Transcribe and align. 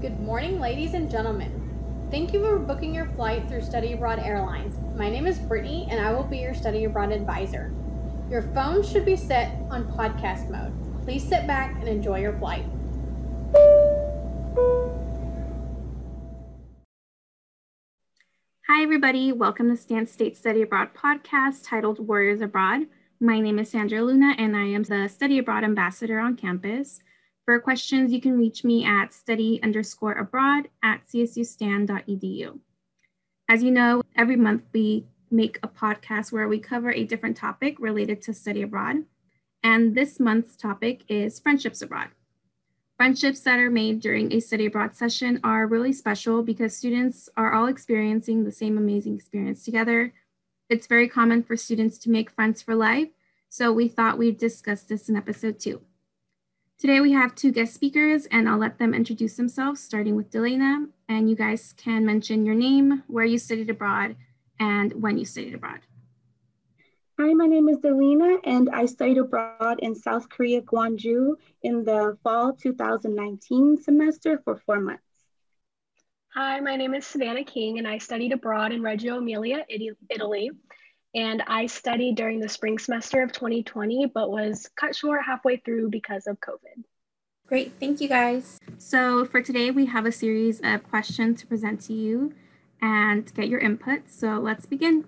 Good 0.00 0.18
morning, 0.20 0.58
ladies 0.58 0.94
and 0.94 1.10
gentlemen. 1.10 2.08
Thank 2.10 2.32
you 2.32 2.40
for 2.40 2.58
booking 2.58 2.94
your 2.94 3.04
flight 3.16 3.46
through 3.46 3.60
Study 3.60 3.92
Abroad 3.92 4.18
Airlines. 4.18 4.78
My 4.96 5.10
name 5.10 5.26
is 5.26 5.38
Brittany, 5.38 5.88
and 5.90 6.00
I 6.00 6.10
will 6.14 6.24
be 6.24 6.38
your 6.38 6.54
Study 6.54 6.84
Abroad 6.84 7.12
advisor. 7.12 7.70
Your 8.30 8.40
phone 8.54 8.82
should 8.82 9.04
be 9.04 9.14
set 9.14 9.60
on 9.68 9.92
podcast 9.92 10.48
mode. 10.48 10.72
Please 11.04 11.22
sit 11.22 11.46
back 11.46 11.78
and 11.80 11.86
enjoy 11.86 12.20
your 12.20 12.32
flight. 12.38 12.64
Hi, 18.68 18.82
everybody. 18.82 19.32
Welcome 19.32 19.68
to 19.68 19.76
Stan 19.76 20.06
State 20.06 20.34
Study 20.34 20.62
Abroad 20.62 20.94
podcast 20.94 21.64
titled 21.64 22.08
Warriors 22.08 22.40
Abroad. 22.40 22.86
My 23.20 23.38
name 23.38 23.58
is 23.58 23.70
Sandra 23.70 24.02
Luna, 24.02 24.34
and 24.38 24.56
I 24.56 24.64
am 24.64 24.84
the 24.84 25.08
Study 25.08 25.36
Abroad 25.36 25.62
Ambassador 25.62 26.20
on 26.20 26.36
campus. 26.36 27.02
For 27.50 27.58
questions, 27.58 28.12
you 28.12 28.20
can 28.20 28.38
reach 28.38 28.62
me 28.62 28.84
at 28.84 29.12
study 29.12 29.58
underscore 29.60 30.12
abroad 30.12 30.68
at 30.84 31.00
csustan.edu. 31.12 32.60
As 33.48 33.64
you 33.64 33.72
know, 33.72 34.02
every 34.14 34.36
month 34.36 34.62
we 34.72 35.08
make 35.32 35.58
a 35.64 35.66
podcast 35.66 36.30
where 36.30 36.46
we 36.46 36.60
cover 36.60 36.92
a 36.92 37.02
different 37.02 37.36
topic 37.36 37.80
related 37.80 38.22
to 38.22 38.32
study 38.32 38.62
abroad. 38.62 38.98
And 39.64 39.96
this 39.96 40.20
month's 40.20 40.54
topic 40.54 41.02
is 41.08 41.40
friendships 41.40 41.82
abroad. 41.82 42.10
Friendships 42.96 43.40
that 43.40 43.58
are 43.58 43.68
made 43.68 43.98
during 43.98 44.32
a 44.32 44.38
study 44.38 44.66
abroad 44.66 44.94
session 44.94 45.40
are 45.42 45.66
really 45.66 45.92
special 45.92 46.44
because 46.44 46.76
students 46.76 47.28
are 47.36 47.52
all 47.52 47.66
experiencing 47.66 48.44
the 48.44 48.52
same 48.52 48.78
amazing 48.78 49.16
experience 49.16 49.64
together. 49.64 50.14
It's 50.68 50.86
very 50.86 51.08
common 51.08 51.42
for 51.42 51.56
students 51.56 51.98
to 51.98 52.10
make 52.10 52.30
friends 52.30 52.62
for 52.62 52.76
life, 52.76 53.08
so 53.48 53.72
we 53.72 53.88
thought 53.88 54.18
we'd 54.18 54.38
discuss 54.38 54.84
this 54.84 55.08
in 55.08 55.16
episode 55.16 55.58
two. 55.58 55.80
Today 56.80 57.02
we 57.02 57.12
have 57.12 57.34
two 57.34 57.52
guest 57.52 57.74
speakers 57.74 58.24
and 58.30 58.48
I'll 58.48 58.56
let 58.56 58.78
them 58.78 58.94
introduce 58.94 59.36
themselves, 59.36 59.82
starting 59.82 60.16
with 60.16 60.30
Delana. 60.30 60.86
And 61.10 61.28
you 61.28 61.36
guys 61.36 61.74
can 61.76 62.06
mention 62.06 62.46
your 62.46 62.54
name, 62.54 63.02
where 63.06 63.26
you 63.26 63.36
studied 63.36 63.68
abroad, 63.68 64.16
and 64.58 64.90
when 64.94 65.18
you 65.18 65.26
studied 65.26 65.52
abroad. 65.52 65.80
Hi, 67.18 67.34
my 67.34 67.44
name 67.44 67.68
is 67.68 67.76
Delina 67.80 68.38
and 68.44 68.70
I 68.70 68.86
studied 68.86 69.18
abroad 69.18 69.80
in 69.80 69.94
South 69.94 70.30
Korea, 70.30 70.62
Gwangju 70.62 71.34
in 71.62 71.84
the 71.84 72.16
fall 72.22 72.54
2019 72.54 73.76
semester 73.76 74.40
for 74.42 74.56
four 74.56 74.80
months. 74.80 75.02
Hi, 76.32 76.60
my 76.60 76.76
name 76.76 76.94
is 76.94 77.06
Savannah 77.06 77.44
King 77.44 77.76
and 77.76 77.86
I 77.86 77.98
studied 77.98 78.32
abroad 78.32 78.72
in 78.72 78.80
Reggio 78.80 79.18
Emilia, 79.18 79.66
Italy. 80.08 80.50
And 81.14 81.42
I 81.46 81.66
studied 81.66 82.14
during 82.16 82.40
the 82.40 82.48
spring 82.48 82.78
semester 82.78 83.22
of 83.22 83.32
2020, 83.32 84.06
but 84.14 84.30
was 84.30 84.68
cut 84.78 84.94
short 84.94 85.22
halfway 85.26 85.56
through 85.56 85.90
because 85.90 86.26
of 86.26 86.38
COVID. 86.40 86.84
Great, 87.46 87.72
thank 87.80 88.00
you 88.00 88.08
guys. 88.08 88.58
So 88.78 89.24
for 89.24 89.42
today, 89.42 89.72
we 89.72 89.86
have 89.86 90.06
a 90.06 90.12
series 90.12 90.60
of 90.62 90.84
questions 90.84 91.40
to 91.40 91.48
present 91.48 91.80
to 91.82 91.92
you 91.92 92.32
and 92.80 93.32
get 93.34 93.48
your 93.48 93.58
input. 93.58 94.02
So 94.08 94.38
let's 94.38 94.66
begin. 94.66 95.04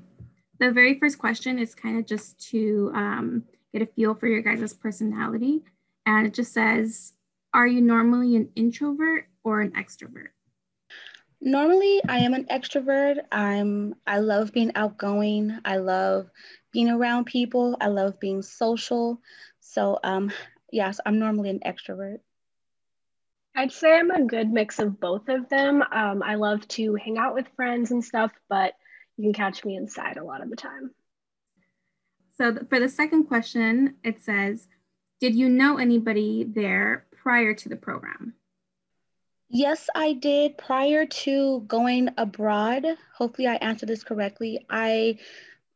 The 0.59 0.73
very 0.73 0.99
first 0.99 1.19
question 1.19 1.59
is 1.59 1.75
kind 1.75 1.99
of 1.99 2.07
just 2.07 2.39
to 2.51 2.91
um, 2.95 3.45
get 3.73 3.83
a 3.83 3.87
feel 3.87 4.15
for 4.15 4.27
your 4.27 4.43
guys' 4.43 4.75
personality. 4.75 5.63
And 6.05 6.27
it 6.27 6.35
just 6.35 6.53
says, 6.53 7.13
are 7.55 7.67
you 7.67 7.81
normally 7.81 8.35
an 8.35 8.49
introvert 8.57 9.27
or 9.45 9.61
an 9.61 9.71
extrovert? 9.73 10.31
Normally, 11.45 12.01
I 12.09 12.19
am 12.19 12.35
an 12.35 12.45
extrovert. 12.45 13.17
I'm 13.33 13.97
I 14.07 14.21
love 14.21 14.53
being 14.53 14.71
outgoing. 14.77 15.59
I 15.65 15.79
love 15.79 16.31
being 16.73 16.89
around 16.89 17.25
people. 17.25 17.77
I 17.81 17.89
love 17.89 18.21
being 18.21 18.43
social. 18.43 19.21
So, 19.59 19.99
um, 20.05 20.31
yes, 20.71 21.01
I'm 21.05 21.19
normally 21.19 21.51
an 21.51 21.59
extrovert. 21.67 22.19
I'd 23.57 23.73
say 23.73 23.99
I'm 23.99 24.13
a 24.13 24.25
good 24.25 24.53
mix 24.53 24.79
of 24.79 25.01
both 25.01 25.29
of 25.29 25.49
them. 25.49 25.83
Um, 25.83 26.23
I 26.23 26.37
love 26.37 26.67
to 26.69 26.95
hang 26.95 27.19
out 27.19 27.35
with 27.35 27.49
friends 27.57 27.91
and 27.91 28.05
stuff, 28.05 28.31
but 28.49 28.75
you 29.17 29.25
can 29.25 29.33
catch 29.33 29.65
me 29.65 29.75
inside 29.75 30.19
a 30.19 30.25
lot 30.25 30.43
of 30.43 30.49
the 30.49 30.57
time. 30.57 30.93
So, 32.39 32.57
for 32.69 32.79
the 32.79 32.89
second 32.89 33.25
question, 33.25 33.97
it 34.05 34.23
says, 34.23 34.69
Did 35.21 35.35
you 35.35 35.49
know 35.49 35.79
anybody 35.79 36.45
there 36.45 37.07
prior 37.11 37.53
to 37.53 37.69
the 37.69 37.77
program? 37.77 38.35
Yes, 39.55 39.91
I 39.95 40.15
did. 40.15 40.57
Prior 40.57 41.05
to 41.05 41.61
going 41.67 42.09
abroad, 42.17 42.87
hopefully 43.15 43.47
I 43.47 43.57
answered 43.57 43.91
this 43.91 44.03
correctly. 44.03 44.65
I 44.71 45.19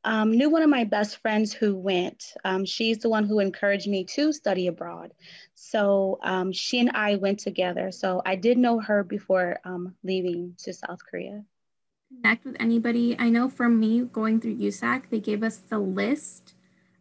um, 0.03 0.31
knew 0.31 0.48
one 0.48 0.62
of 0.62 0.70
my 0.70 0.84
best 0.84 1.19
friends 1.19 1.53
who 1.53 1.76
went. 1.76 2.32
Um, 2.42 2.64
she's 2.64 2.97
the 2.97 3.10
one 3.10 3.25
who 3.25 3.38
encouraged 3.38 3.87
me 3.87 4.04
to 4.04 4.32
study 4.32 4.69
abroad. 4.69 5.12
So 5.54 6.19
um, 6.22 6.53
she 6.53 6.81
and 6.81 6.91
I 6.94 7.16
went 7.16 7.38
together. 7.38 7.92
So 7.92 8.22
I 8.25 8.34
did 8.37 8.56
know 8.56 8.81
her 8.81 9.04
before 9.04 9.59
um, 9.66 9.94
leaving 10.03 10.54
to 10.60 10.72
South 10.72 11.00
Korea. 11.04 11.44
Connect 12.22 12.47
with 12.47 12.56
anybody. 12.58 13.14
I 13.19 13.28
know 13.28 13.47
for 13.50 13.69
me, 13.69 14.04
going 14.04 14.41
through 14.41 14.56
USAC, 14.56 15.10
they 15.10 15.20
gave 15.20 15.43
us 15.43 15.58
the 15.58 15.78
list 15.78 16.54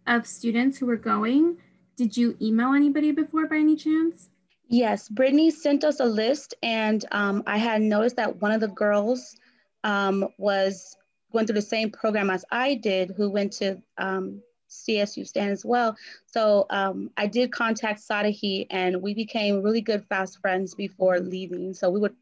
of 0.07 0.27
students 0.27 0.77
who 0.77 0.87
were 0.87 0.97
going. 0.97 1.55
Did 1.95 2.17
you 2.17 2.35
email 2.41 2.73
anybody 2.73 3.13
before 3.13 3.47
by 3.47 3.59
any 3.59 3.77
chance? 3.77 4.29
Yes, 4.67 5.09
Brittany 5.09 5.51
sent 5.51 5.83
us 5.83 5.99
a 5.99 6.05
list, 6.05 6.55
and 6.63 7.05
um, 7.11 7.43
I 7.45 7.57
had 7.57 7.81
noticed 7.81 8.15
that 8.15 8.41
one 8.41 8.51
of 8.51 8.61
the 8.61 8.67
girls 8.67 9.35
um, 9.83 10.27
was 10.37 10.97
going 11.31 11.45
through 11.45 11.55
the 11.55 11.61
same 11.61 11.91
program 11.91 12.29
as 12.29 12.45
I 12.51 12.75
did, 12.75 13.11
who 13.15 13.29
went 13.29 13.53
to 13.53 13.81
um, 13.97 14.41
CSU 14.69 15.27
Stan 15.27 15.49
as 15.49 15.63
well. 15.63 15.95
So 16.25 16.65
um, 16.71 17.11
I 17.15 17.27
did 17.27 17.51
contact 17.51 18.01
Sadahi, 18.01 18.65
and 18.71 19.01
we 19.01 19.13
became 19.13 19.61
really 19.61 19.81
good, 19.81 20.03
fast 20.05 20.39
friends 20.39 20.73
before 20.73 21.19
leaving. 21.19 21.73
So 21.73 21.89
we 21.91 21.99
would 21.99 22.15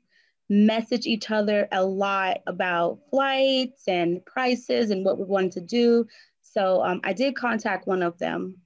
message 0.50 1.08
each 1.08 1.32
other 1.32 1.68
a 1.72 1.84
lot 1.84 2.42
about 2.46 3.00
flights 3.10 3.88
and 3.88 4.24
prices 4.26 4.92
and 4.92 5.06
what 5.06 5.18
we 5.18 5.24
wanted 5.24 5.54
to 5.54 5.62
do. 5.62 6.06
So 6.42 6.84
um, 6.84 7.00
I 7.04 7.14
did 7.14 7.36
contact 7.36 7.88
one 7.88 8.04
of 8.04 8.18
them. 8.20 8.58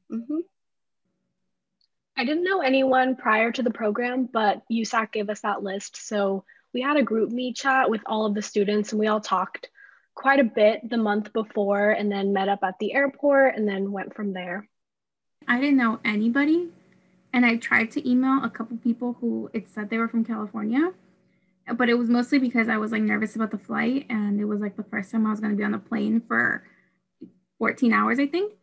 I 2.17 2.25
didn't 2.25 2.43
know 2.43 2.61
anyone 2.61 3.15
prior 3.15 3.51
to 3.51 3.61
the 3.61 3.69
program, 3.69 4.27
but 4.31 4.63
USAC 4.71 5.11
gave 5.11 5.29
us 5.29 5.41
that 5.41 5.61
list. 5.61 5.97
So 6.07 6.43
we 6.73 6.81
had 6.81 6.97
a 6.97 7.03
GroupMe 7.03 7.55
chat 7.55 7.91
with 7.91 8.01
all 8.07 8.25
of 8.25 8.33
the 8.33 8.41
students 8.41 8.91
and 8.91 8.99
we 8.99 9.05
all 9.05 9.21
talked 9.21 9.69
quite 10.15 10.39
a 10.39 10.43
bit 10.43 10.89
the 10.89 10.97
month 10.97 11.31
before 11.31 11.91
and 11.91 12.11
then 12.11 12.33
met 12.33 12.49
up 12.49 12.63
at 12.63 12.79
the 12.79 12.93
airport 12.93 13.55
and 13.55 13.67
then 13.67 13.91
went 13.91 14.15
from 14.15 14.33
there. 14.33 14.67
I 15.47 15.59
didn't 15.59 15.77
know 15.77 15.99
anybody. 16.03 16.69
And 17.33 17.45
I 17.45 17.57
tried 17.57 17.91
to 17.91 18.09
email 18.09 18.43
a 18.43 18.49
couple 18.49 18.77
people 18.77 19.15
who 19.21 19.51
it 19.53 19.69
said 19.69 19.91
they 19.91 19.99
were 19.99 20.07
from 20.07 20.25
California, 20.25 20.91
but 21.75 21.87
it 21.87 21.93
was 21.93 22.09
mostly 22.09 22.39
because 22.39 22.67
I 22.67 22.77
was 22.77 22.91
like 22.91 23.03
nervous 23.03 23.35
about 23.35 23.51
the 23.51 23.59
flight. 23.59 24.07
And 24.09 24.41
it 24.41 24.45
was 24.45 24.59
like 24.59 24.75
the 24.75 24.83
first 24.83 25.11
time 25.11 25.27
I 25.27 25.29
was 25.29 25.39
going 25.39 25.51
to 25.51 25.57
be 25.57 25.63
on 25.63 25.73
the 25.73 25.77
plane 25.77 26.23
for 26.27 26.63
14 27.59 27.93
hours, 27.93 28.17
I 28.17 28.25
think. 28.25 28.53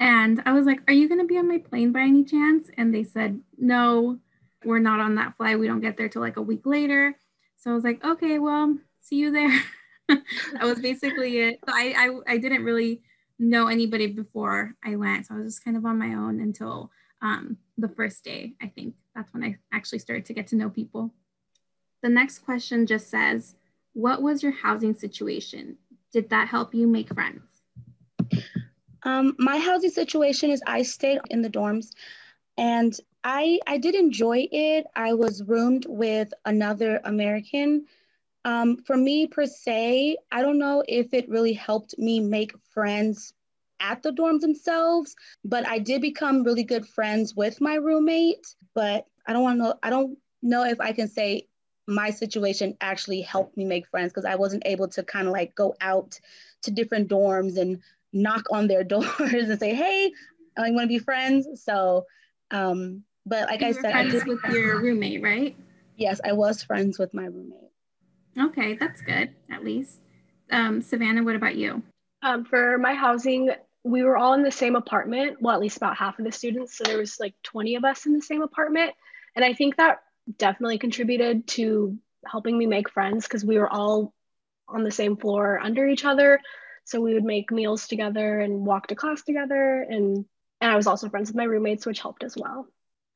And 0.00 0.42
I 0.46 0.52
was 0.52 0.64
like, 0.64 0.80
Are 0.88 0.94
you 0.94 1.08
going 1.08 1.20
to 1.20 1.26
be 1.26 1.38
on 1.38 1.46
my 1.46 1.58
plane 1.58 1.92
by 1.92 2.00
any 2.00 2.24
chance? 2.24 2.68
And 2.76 2.92
they 2.92 3.04
said, 3.04 3.40
No, 3.58 4.18
we're 4.64 4.78
not 4.78 4.98
on 4.98 5.14
that 5.16 5.36
flight. 5.36 5.60
We 5.60 5.66
don't 5.66 5.80
get 5.80 5.96
there 5.96 6.08
till 6.08 6.22
like 6.22 6.38
a 6.38 6.42
week 6.42 6.64
later. 6.64 7.14
So 7.56 7.70
I 7.70 7.74
was 7.74 7.84
like, 7.84 8.02
Okay, 8.04 8.38
well, 8.38 8.76
see 9.02 9.16
you 9.16 9.30
there. 9.30 9.60
that 10.08 10.62
was 10.62 10.80
basically 10.80 11.38
it. 11.38 11.60
So 11.66 11.72
I, 11.74 11.94
I, 12.26 12.32
I, 12.34 12.38
didn't 12.38 12.64
really 12.64 13.02
know 13.38 13.68
anybody 13.68 14.08
before 14.08 14.74
I 14.84 14.96
went. 14.96 15.26
So 15.26 15.34
I 15.34 15.38
was 15.38 15.54
just 15.54 15.64
kind 15.64 15.76
of 15.76 15.84
on 15.84 15.98
my 15.98 16.14
own 16.14 16.40
until 16.40 16.90
um, 17.22 17.58
the 17.78 17.88
first 17.88 18.24
day. 18.24 18.54
I 18.60 18.66
think 18.66 18.94
that's 19.14 19.32
when 19.32 19.44
I 19.44 19.56
actually 19.72 20.00
started 20.00 20.24
to 20.26 20.34
get 20.34 20.48
to 20.48 20.56
know 20.56 20.70
people. 20.70 21.12
The 22.02 22.08
next 22.08 22.40
question 22.40 22.86
just 22.86 23.10
says, 23.10 23.54
What 23.92 24.22
was 24.22 24.42
your 24.42 24.52
housing 24.52 24.94
situation? 24.94 25.76
Did 26.10 26.30
that 26.30 26.48
help 26.48 26.74
you 26.74 26.86
make 26.86 27.12
friends? 27.12 27.49
Um, 29.02 29.34
my 29.38 29.58
housing 29.58 29.90
situation 29.90 30.50
is 30.50 30.62
I 30.66 30.82
stayed 30.82 31.20
in 31.30 31.42
the 31.42 31.50
dorms 31.50 31.90
and 32.56 32.96
I, 33.24 33.60
I 33.66 33.78
did 33.78 33.94
enjoy 33.94 34.48
it. 34.50 34.86
I 34.96 35.14
was 35.14 35.42
roomed 35.42 35.86
with 35.88 36.32
another 36.44 37.00
American. 37.04 37.86
Um, 38.44 38.78
for 38.78 38.96
me, 38.96 39.26
per 39.26 39.46
se, 39.46 40.16
I 40.32 40.42
don't 40.42 40.58
know 40.58 40.82
if 40.88 41.12
it 41.12 41.28
really 41.28 41.52
helped 41.52 41.98
me 41.98 42.20
make 42.20 42.52
friends 42.72 43.34
at 43.80 44.02
the 44.02 44.10
dorms 44.10 44.40
themselves, 44.40 45.16
but 45.44 45.66
I 45.66 45.78
did 45.78 46.00
become 46.02 46.42
really 46.42 46.64
good 46.64 46.86
friends 46.86 47.34
with 47.34 47.60
my 47.60 47.74
roommate. 47.74 48.54
But 48.74 49.06
I 49.26 49.32
don't 49.32 49.42
want 49.42 49.58
to 49.58 49.62
know, 49.64 49.74
I 49.82 49.90
don't 49.90 50.18
know 50.42 50.64
if 50.64 50.80
I 50.80 50.92
can 50.92 51.08
say 51.08 51.46
my 51.86 52.10
situation 52.10 52.76
actually 52.80 53.20
helped 53.20 53.56
me 53.56 53.64
make 53.64 53.86
friends 53.88 54.12
because 54.12 54.24
I 54.24 54.36
wasn't 54.36 54.62
able 54.64 54.88
to 54.88 55.02
kind 55.02 55.26
of 55.26 55.32
like 55.32 55.54
go 55.54 55.74
out 55.80 56.18
to 56.62 56.70
different 56.70 57.08
dorms 57.08 57.58
and 57.58 57.80
knock 58.12 58.44
on 58.50 58.66
their 58.66 58.84
doors 58.94 59.08
and 59.18 59.58
say, 59.58 59.74
"Hey, 59.74 60.12
I 60.56 60.70
want 60.70 60.82
to 60.82 60.88
be 60.88 60.98
friends." 60.98 61.62
So, 61.62 62.06
um, 62.50 63.04
but 63.26 63.48
like 63.48 63.62
I 63.62 63.72
said, 63.72 63.92
friends 63.92 64.14
I 64.14 64.24
with 64.26 64.40
your 64.50 64.80
roommate, 64.80 65.22
right? 65.22 65.56
Yes, 65.96 66.20
I 66.24 66.32
was 66.32 66.62
friends 66.62 66.98
with 66.98 67.12
my 67.14 67.26
roommate. 67.26 67.70
Okay, 68.38 68.74
that's 68.74 69.00
good. 69.02 69.34
At 69.50 69.64
least, 69.64 70.00
um, 70.50 70.82
Savannah, 70.82 71.22
what 71.22 71.36
about 71.36 71.56
you? 71.56 71.82
Um, 72.22 72.44
for 72.44 72.78
my 72.78 72.94
housing, 72.94 73.50
we 73.84 74.02
were 74.02 74.16
all 74.16 74.34
in 74.34 74.42
the 74.42 74.50
same 74.50 74.76
apartment. 74.76 75.40
Well, 75.40 75.54
at 75.54 75.60
least 75.60 75.76
about 75.76 75.96
half 75.96 76.18
of 76.18 76.24
the 76.24 76.32
students. 76.32 76.76
So 76.76 76.84
there 76.84 76.98
was 76.98 77.18
like 77.18 77.34
20 77.44 77.76
of 77.76 77.84
us 77.84 78.06
in 78.06 78.12
the 78.12 78.22
same 78.22 78.42
apartment, 78.42 78.92
and 79.36 79.44
I 79.44 79.54
think 79.54 79.76
that 79.76 80.00
definitely 80.38 80.78
contributed 80.78 81.46
to 81.48 81.98
helping 82.26 82.56
me 82.56 82.66
make 82.66 82.90
friends 82.90 83.26
because 83.26 83.44
we 83.44 83.58
were 83.58 83.68
all 83.68 84.14
on 84.68 84.84
the 84.84 84.90
same 84.90 85.16
floor 85.16 85.58
under 85.58 85.86
each 85.86 86.04
other. 86.04 86.40
So 86.90 87.00
we 87.00 87.14
would 87.14 87.24
make 87.24 87.52
meals 87.52 87.86
together 87.86 88.40
and 88.40 88.66
walk 88.66 88.88
to 88.88 88.96
class 88.96 89.22
together. 89.22 89.86
And, 89.88 90.24
and 90.60 90.72
I 90.72 90.74
was 90.74 90.88
also 90.88 91.08
friends 91.08 91.28
with 91.28 91.36
my 91.36 91.44
roommates, 91.44 91.86
which 91.86 92.00
helped 92.00 92.24
as 92.24 92.36
well. 92.36 92.66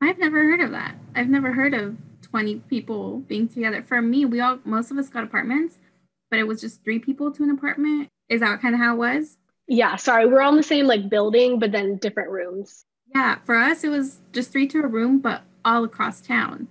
I've 0.00 0.18
never 0.18 0.42
heard 0.42 0.60
of 0.60 0.70
that. 0.70 0.94
I've 1.16 1.28
never 1.28 1.52
heard 1.52 1.74
of 1.74 1.96
20 2.22 2.60
people 2.70 3.18
being 3.20 3.48
together. 3.48 3.82
For 3.82 4.00
me, 4.00 4.26
we 4.26 4.40
all, 4.40 4.60
most 4.64 4.92
of 4.92 4.98
us 4.98 5.08
got 5.08 5.24
apartments, 5.24 5.78
but 6.30 6.38
it 6.38 6.46
was 6.46 6.60
just 6.60 6.84
three 6.84 7.00
people 7.00 7.32
to 7.32 7.42
an 7.42 7.50
apartment. 7.50 8.10
Is 8.28 8.40
that 8.42 8.60
kind 8.60 8.74
of 8.76 8.80
how 8.80 8.94
it 8.94 8.98
was? 8.98 9.38
Yeah, 9.66 9.96
sorry, 9.96 10.26
we're 10.26 10.40
all 10.40 10.50
in 10.50 10.56
the 10.56 10.62
same 10.62 10.86
like 10.86 11.08
building, 11.08 11.58
but 11.58 11.72
then 11.72 11.96
different 11.96 12.30
rooms. 12.30 12.84
Yeah, 13.12 13.38
for 13.44 13.56
us, 13.56 13.82
it 13.82 13.88
was 13.88 14.20
just 14.32 14.52
three 14.52 14.68
to 14.68 14.82
a 14.82 14.86
room, 14.86 15.18
but 15.18 15.42
all 15.64 15.84
across 15.84 16.20
town. 16.20 16.68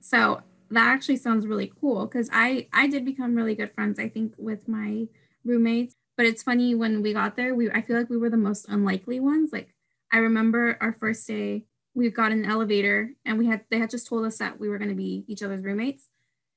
So 0.00 0.42
that 0.70 0.86
actually 0.88 1.16
sounds 1.16 1.46
really 1.46 1.72
cool 1.80 2.06
because 2.06 2.28
I 2.32 2.68
I 2.72 2.86
did 2.86 3.04
become 3.04 3.34
really 3.34 3.54
good 3.54 3.72
friends 3.74 3.98
I 3.98 4.08
think 4.08 4.34
with 4.36 4.68
my 4.68 5.06
roommates. 5.44 5.94
But 6.18 6.26
it's 6.26 6.42
funny 6.42 6.74
when 6.74 7.00
we 7.00 7.12
got 7.14 7.36
there, 7.36 7.54
we 7.54 7.70
I 7.70 7.80
feel 7.80 7.96
like 7.96 8.10
we 8.10 8.18
were 8.18 8.28
the 8.28 8.36
most 8.36 8.68
unlikely 8.68 9.20
ones. 9.20 9.52
Like 9.52 9.72
I 10.12 10.18
remember 10.18 10.76
our 10.80 10.92
first 10.92 11.26
day, 11.28 11.64
we 11.94 12.10
got 12.10 12.32
an 12.32 12.44
elevator 12.44 13.12
and 13.24 13.38
we 13.38 13.46
had 13.46 13.64
they 13.70 13.78
had 13.78 13.88
just 13.88 14.08
told 14.08 14.26
us 14.26 14.38
that 14.38 14.58
we 14.58 14.68
were 14.68 14.78
going 14.78 14.90
to 14.90 14.96
be 14.96 15.24
each 15.28 15.44
other's 15.44 15.62
roommates, 15.62 16.08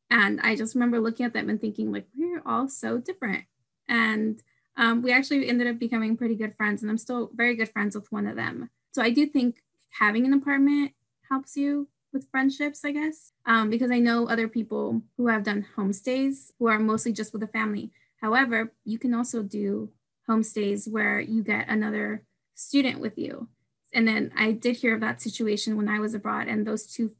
and 0.09 0.41
I 0.41 0.55
just 0.55 0.73
remember 0.73 0.99
looking 0.99 1.27
at 1.27 1.33
them 1.33 1.47
and 1.47 1.61
thinking 1.61 1.91
like 1.91 2.07
we're 2.17 2.41
all 2.43 2.67
so 2.67 2.97
different. 2.97 3.45
And 3.87 4.41
um, 4.77 5.03
we 5.03 5.11
actually 5.11 5.47
ended 5.47 5.67
up 5.67 5.77
becoming 5.77 6.17
pretty 6.17 6.35
good 6.35 6.55
friends, 6.57 6.81
and 6.81 6.89
I'm 6.89 6.97
still 6.97 7.29
very 7.35 7.55
good 7.55 7.69
friends 7.69 7.95
with 7.95 8.11
one 8.11 8.25
of 8.25 8.35
them. 8.35 8.71
So 8.93 9.03
I 9.03 9.11
do 9.11 9.27
think 9.27 9.61
having 9.99 10.25
an 10.25 10.33
apartment 10.33 10.93
helps 11.29 11.55
you 11.55 11.87
with 12.11 12.29
friendships, 12.31 12.83
I 12.83 12.91
guess, 12.93 13.31
um, 13.45 13.69
because 13.69 13.91
I 13.91 13.99
know 13.99 14.27
other 14.27 14.47
people 14.47 15.03
who 15.17 15.27
have 15.27 15.43
done 15.43 15.67
homestays 15.77 16.51
who 16.57 16.67
are 16.67 16.79
mostly 16.79 17.13
just 17.13 17.31
with 17.31 17.43
a 17.43 17.47
family. 17.47 17.91
However, 18.21 18.73
you 18.85 18.99
can 18.99 19.13
also 19.13 19.41
do 19.41 19.89
homestays 20.29 20.89
where 20.89 21.19
you 21.19 21.43
get 21.43 21.67
another 21.67 22.23
student 22.55 22.99
with 22.99 23.17
you. 23.17 23.49
And 23.93 24.07
then 24.07 24.31
I 24.37 24.51
did 24.51 24.77
hear 24.77 24.95
of 24.95 25.01
that 25.01 25.21
situation 25.21 25.75
when 25.75 25.89
I 25.89 25.99
was 25.99 26.13
abroad, 26.13 26.47
and 26.47 26.65
those 26.65 26.85
two 26.85 27.11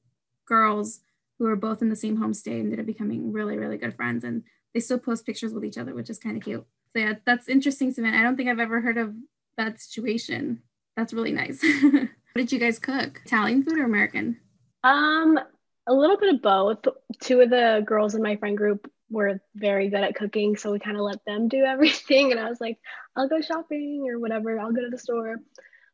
girls 0.46 1.02
who 1.38 1.46
were 1.46 1.56
both 1.56 1.82
in 1.82 1.90
the 1.90 1.96
same 1.96 2.18
homestay 2.18 2.60
ended 2.60 2.80
up 2.80 2.86
becoming 2.86 3.34
really, 3.34 3.58
really 3.58 3.78
good 3.78 3.96
friends. 3.96 4.24
And 4.24 4.44
they 4.74 4.80
still 4.80 5.00
post 5.00 5.26
pictures 5.26 5.54
with 5.54 5.66
each 5.66 5.78
other, 5.78 5.94
which 5.94 6.10
is 6.10 6.20
kind 6.20 6.38
of 6.38 6.44
cute. 6.44 6.66
So 6.94 7.00
yeah, 7.00 7.14
that's 7.26 7.50
interesting, 7.50 7.92
Savannah. 7.92 8.18
I 8.18 8.24
don't 8.24 8.38
think 8.38 8.50
I've 8.50 8.60
ever 8.60 8.80
heard 8.80 8.98
of 8.98 9.14
that 9.58 9.82
situation. 9.82 10.62
That's 10.96 11.14
really 11.14 11.32
nice. 11.32 11.62
what 11.82 12.10
did 12.36 12.52
you 12.52 12.60
guys 12.60 12.80
cook? 12.80 13.22
Italian 13.26 13.64
food 13.64 13.78
or 13.78 13.86
American? 13.86 14.40
Um, 14.84 15.40
a 15.88 15.94
little 15.94 16.18
bit 16.18 16.36
of 16.36 16.42
both. 16.42 16.86
Two 17.22 17.42
of 17.42 17.50
the 17.50 17.84
girls 17.86 18.16
in 18.16 18.22
my 18.22 18.36
friend 18.36 18.58
group 18.58 18.90
were 19.12 19.42
very 19.56 19.90
good 19.90 20.02
at 20.04 20.16
cooking, 20.16 20.56
so 20.56 20.72
we 20.72 20.80
kind 20.80 20.98
of 20.98 21.04
let 21.04 21.24
them 21.26 21.48
do 21.48 21.64
everything. 21.66 22.32
And 22.32 22.40
I 22.40 22.50
was 22.50 22.62
like, 22.62 22.80
I'll 23.16 23.30
go 23.30 23.42
shopping 23.42 24.06
or 24.10 24.20
whatever. 24.20 24.60
I'll 24.60 24.72
go 24.72 24.82
to 24.82 24.90
the 24.90 24.98
store. 24.98 25.38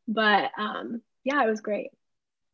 But 0.07 0.51
um, 0.57 1.01
yeah, 1.23 1.43
it 1.43 1.49
was 1.49 1.61
great. 1.61 1.89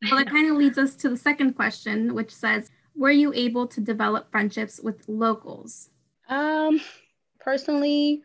Well, 0.04 0.18
that 0.18 0.30
kind 0.30 0.50
of 0.50 0.58
leads 0.58 0.78
us 0.78 0.96
to 0.98 1.10
the 1.10 1.18
second 1.18 1.54
question, 1.54 2.14
which 2.14 2.34
says, 2.34 2.70
were 2.96 3.12
you 3.12 3.34
able 3.34 3.68
to 3.68 3.82
develop 3.82 4.32
friendships 4.32 4.80
with 4.82 5.08
locals? 5.08 5.90
Um, 6.28 6.82
personally, 7.40 8.22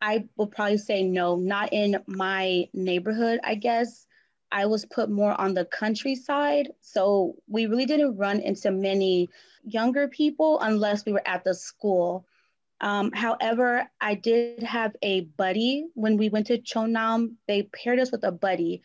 I 0.00 0.28
will 0.36 0.46
probably 0.46 0.78
say 0.78 1.02
no, 1.02 1.36
not 1.36 1.72
in 1.72 1.96
my 2.06 2.68
neighborhood, 2.74 3.40
I 3.42 3.54
guess. 3.54 4.06
I 4.54 4.66
was 4.66 4.86
put 4.86 5.10
more 5.10 5.38
on 5.38 5.52
the 5.52 5.64
countryside. 5.64 6.70
So 6.80 7.34
we 7.48 7.66
really 7.66 7.86
didn't 7.86 8.16
run 8.16 8.38
into 8.38 8.70
many 8.70 9.28
younger 9.64 10.06
people 10.06 10.60
unless 10.60 11.04
we 11.04 11.12
were 11.12 11.26
at 11.26 11.42
the 11.42 11.54
school. 11.54 12.24
Um, 12.80 13.10
however, 13.12 13.90
I 14.00 14.14
did 14.14 14.62
have 14.62 14.94
a 15.02 15.22
buddy 15.22 15.86
when 15.94 16.16
we 16.16 16.28
went 16.28 16.46
to 16.46 16.58
Chonnam. 16.58 17.34
They 17.48 17.64
paired 17.64 17.98
us 17.98 18.12
with 18.12 18.22
a 18.22 18.30
buddy. 18.30 18.82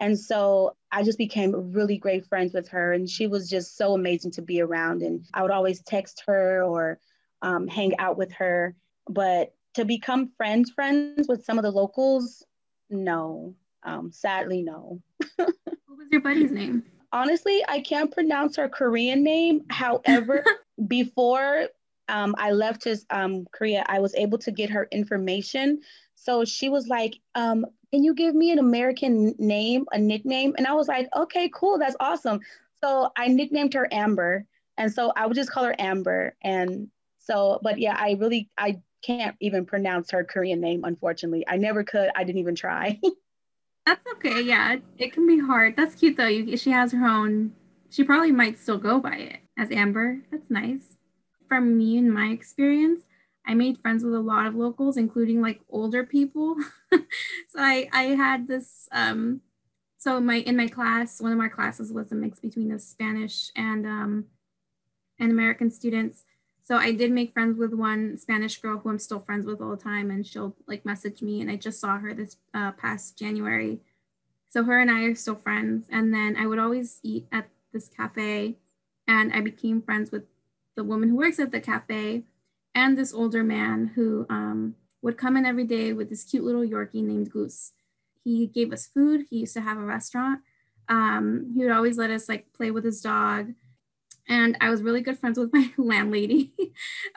And 0.00 0.18
so 0.18 0.74
I 0.90 1.04
just 1.04 1.18
became 1.18 1.72
really 1.72 1.98
great 1.98 2.26
friends 2.26 2.52
with 2.52 2.66
her. 2.70 2.92
And 2.92 3.08
she 3.08 3.28
was 3.28 3.48
just 3.48 3.76
so 3.76 3.94
amazing 3.94 4.32
to 4.32 4.42
be 4.42 4.60
around. 4.60 5.02
And 5.02 5.24
I 5.32 5.42
would 5.42 5.52
always 5.52 5.82
text 5.82 6.24
her 6.26 6.64
or 6.64 6.98
um, 7.42 7.68
hang 7.68 7.96
out 8.00 8.18
with 8.18 8.32
her. 8.32 8.74
But 9.08 9.54
to 9.74 9.84
become 9.84 10.32
friends, 10.36 10.72
friends 10.72 11.28
with 11.28 11.44
some 11.44 11.58
of 11.58 11.62
the 11.62 11.70
locals, 11.70 12.44
no. 12.90 13.54
Um, 13.84 14.12
sadly, 14.12 14.62
no. 14.62 15.00
what 15.36 15.48
was 15.88 16.08
your 16.10 16.20
buddy's 16.20 16.52
name? 16.52 16.84
Honestly, 17.12 17.62
I 17.68 17.80
can't 17.80 18.10
pronounce 18.10 18.56
her 18.56 18.68
Korean 18.68 19.22
name. 19.22 19.62
However, 19.68 20.44
before 20.86 21.68
um, 22.08 22.34
I 22.38 22.52
left 22.52 22.84
his 22.84 23.04
um, 23.10 23.46
Korea, 23.52 23.84
I 23.86 24.00
was 24.00 24.14
able 24.14 24.38
to 24.38 24.50
get 24.50 24.70
her 24.70 24.88
information. 24.90 25.80
So 26.14 26.44
she 26.44 26.68
was 26.68 26.88
like, 26.88 27.18
um, 27.34 27.66
"Can 27.92 28.04
you 28.04 28.14
give 28.14 28.34
me 28.34 28.50
an 28.50 28.58
American 28.58 29.34
name, 29.38 29.86
a 29.92 29.98
nickname?" 29.98 30.54
And 30.56 30.66
I 30.66 30.72
was 30.74 30.88
like, 30.88 31.08
"Okay, 31.16 31.50
cool, 31.52 31.78
that's 31.78 31.96
awesome." 32.00 32.40
So 32.82 33.10
I 33.16 33.28
nicknamed 33.28 33.74
her 33.74 33.88
Amber, 33.92 34.46
and 34.78 34.92
so 34.92 35.12
I 35.16 35.26
would 35.26 35.36
just 35.36 35.50
call 35.50 35.64
her 35.64 35.76
Amber. 35.78 36.34
And 36.42 36.88
so, 37.18 37.60
but 37.62 37.78
yeah, 37.78 37.96
I 37.98 38.16
really 38.18 38.48
I 38.56 38.80
can't 39.02 39.36
even 39.40 39.66
pronounce 39.66 40.10
her 40.10 40.24
Korean 40.24 40.60
name. 40.60 40.82
Unfortunately, 40.84 41.44
I 41.46 41.56
never 41.56 41.84
could. 41.84 42.10
I 42.14 42.24
didn't 42.24 42.40
even 42.40 42.54
try. 42.54 43.00
That's 43.86 44.06
okay. 44.14 44.40
Yeah, 44.42 44.76
it 44.98 45.12
can 45.12 45.26
be 45.26 45.40
hard. 45.40 45.76
That's 45.76 45.94
cute 45.94 46.16
though. 46.16 46.26
You, 46.26 46.56
she 46.56 46.70
has 46.70 46.92
her 46.92 47.06
own. 47.06 47.52
She 47.90 48.04
probably 48.04 48.32
might 48.32 48.58
still 48.58 48.78
go 48.78 49.00
by 49.00 49.16
it 49.16 49.40
as 49.58 49.70
Amber. 49.70 50.18
That's 50.30 50.50
nice. 50.50 50.96
From 51.48 51.76
me 51.76 51.98
and 51.98 52.12
my 52.12 52.26
experience, 52.26 53.02
I 53.46 53.54
made 53.54 53.78
friends 53.78 54.04
with 54.04 54.14
a 54.14 54.20
lot 54.20 54.46
of 54.46 54.54
locals, 54.54 54.96
including 54.96 55.42
like 55.42 55.60
older 55.68 56.04
people. 56.04 56.56
so 56.92 57.00
I 57.58 57.88
I 57.92 58.02
had 58.14 58.46
this. 58.46 58.88
Um, 58.92 59.40
so 59.98 60.20
my 60.20 60.36
in 60.36 60.56
my 60.56 60.68
class, 60.68 61.20
one 61.20 61.32
of 61.32 61.38
my 61.38 61.48
classes 61.48 61.92
was 61.92 62.12
a 62.12 62.14
mix 62.14 62.38
between 62.38 62.68
the 62.68 62.78
Spanish 62.78 63.50
and 63.56 63.84
um, 63.84 64.26
and 65.18 65.30
American 65.32 65.70
students. 65.70 66.24
So 66.64 66.76
I 66.76 66.92
did 66.92 67.10
make 67.10 67.32
friends 67.32 67.58
with 67.58 67.74
one 67.74 68.16
Spanish 68.18 68.60
girl 68.60 68.78
who 68.78 68.90
I'm 68.90 68.98
still 68.98 69.18
friends 69.18 69.46
with 69.46 69.60
all 69.60 69.70
the 69.70 69.82
time, 69.82 70.10
and 70.10 70.26
she'll 70.26 70.54
like 70.66 70.84
message 70.84 71.20
me. 71.20 71.40
And 71.40 71.50
I 71.50 71.56
just 71.56 71.80
saw 71.80 71.98
her 71.98 72.14
this 72.14 72.36
uh, 72.54 72.72
past 72.72 73.18
January. 73.18 73.80
So 74.48 74.64
her 74.64 74.78
and 74.78 74.90
I 74.90 75.02
are 75.04 75.14
still 75.14 75.34
friends. 75.34 75.86
And 75.90 76.14
then 76.14 76.36
I 76.36 76.46
would 76.46 76.58
always 76.58 77.00
eat 77.02 77.26
at 77.32 77.48
this 77.72 77.88
cafe, 77.88 78.58
and 79.08 79.32
I 79.32 79.40
became 79.40 79.82
friends 79.82 80.10
with 80.12 80.24
the 80.76 80.84
woman 80.84 81.10
who 81.10 81.16
works 81.16 81.38
at 81.38 81.52
the 81.52 81.60
cafe 81.60 82.22
and 82.74 82.96
this 82.96 83.12
older 83.12 83.42
man 83.42 83.92
who 83.94 84.26
um, 84.30 84.74
would 85.02 85.18
come 85.18 85.36
in 85.36 85.44
every 85.44 85.64
day 85.64 85.92
with 85.92 86.08
this 86.08 86.24
cute 86.24 86.44
little 86.44 86.62
Yorkie 86.62 87.02
named 87.02 87.30
Goose. 87.30 87.72
He 88.24 88.46
gave 88.46 88.72
us 88.72 88.86
food. 88.86 89.26
He 89.28 89.38
used 89.40 89.54
to 89.54 89.60
have 89.60 89.78
a 89.78 89.82
restaurant. 89.82 90.40
Um, 90.88 91.52
he 91.54 91.62
would 91.62 91.72
always 91.72 91.98
let 91.98 92.10
us 92.10 92.28
like 92.28 92.52
play 92.52 92.70
with 92.70 92.84
his 92.84 93.00
dog 93.00 93.52
and 94.32 94.56
I 94.62 94.70
was 94.70 94.82
really 94.82 95.02
good 95.02 95.18
friends 95.18 95.38
with 95.38 95.52
my 95.52 95.70
landlady. 95.76 96.54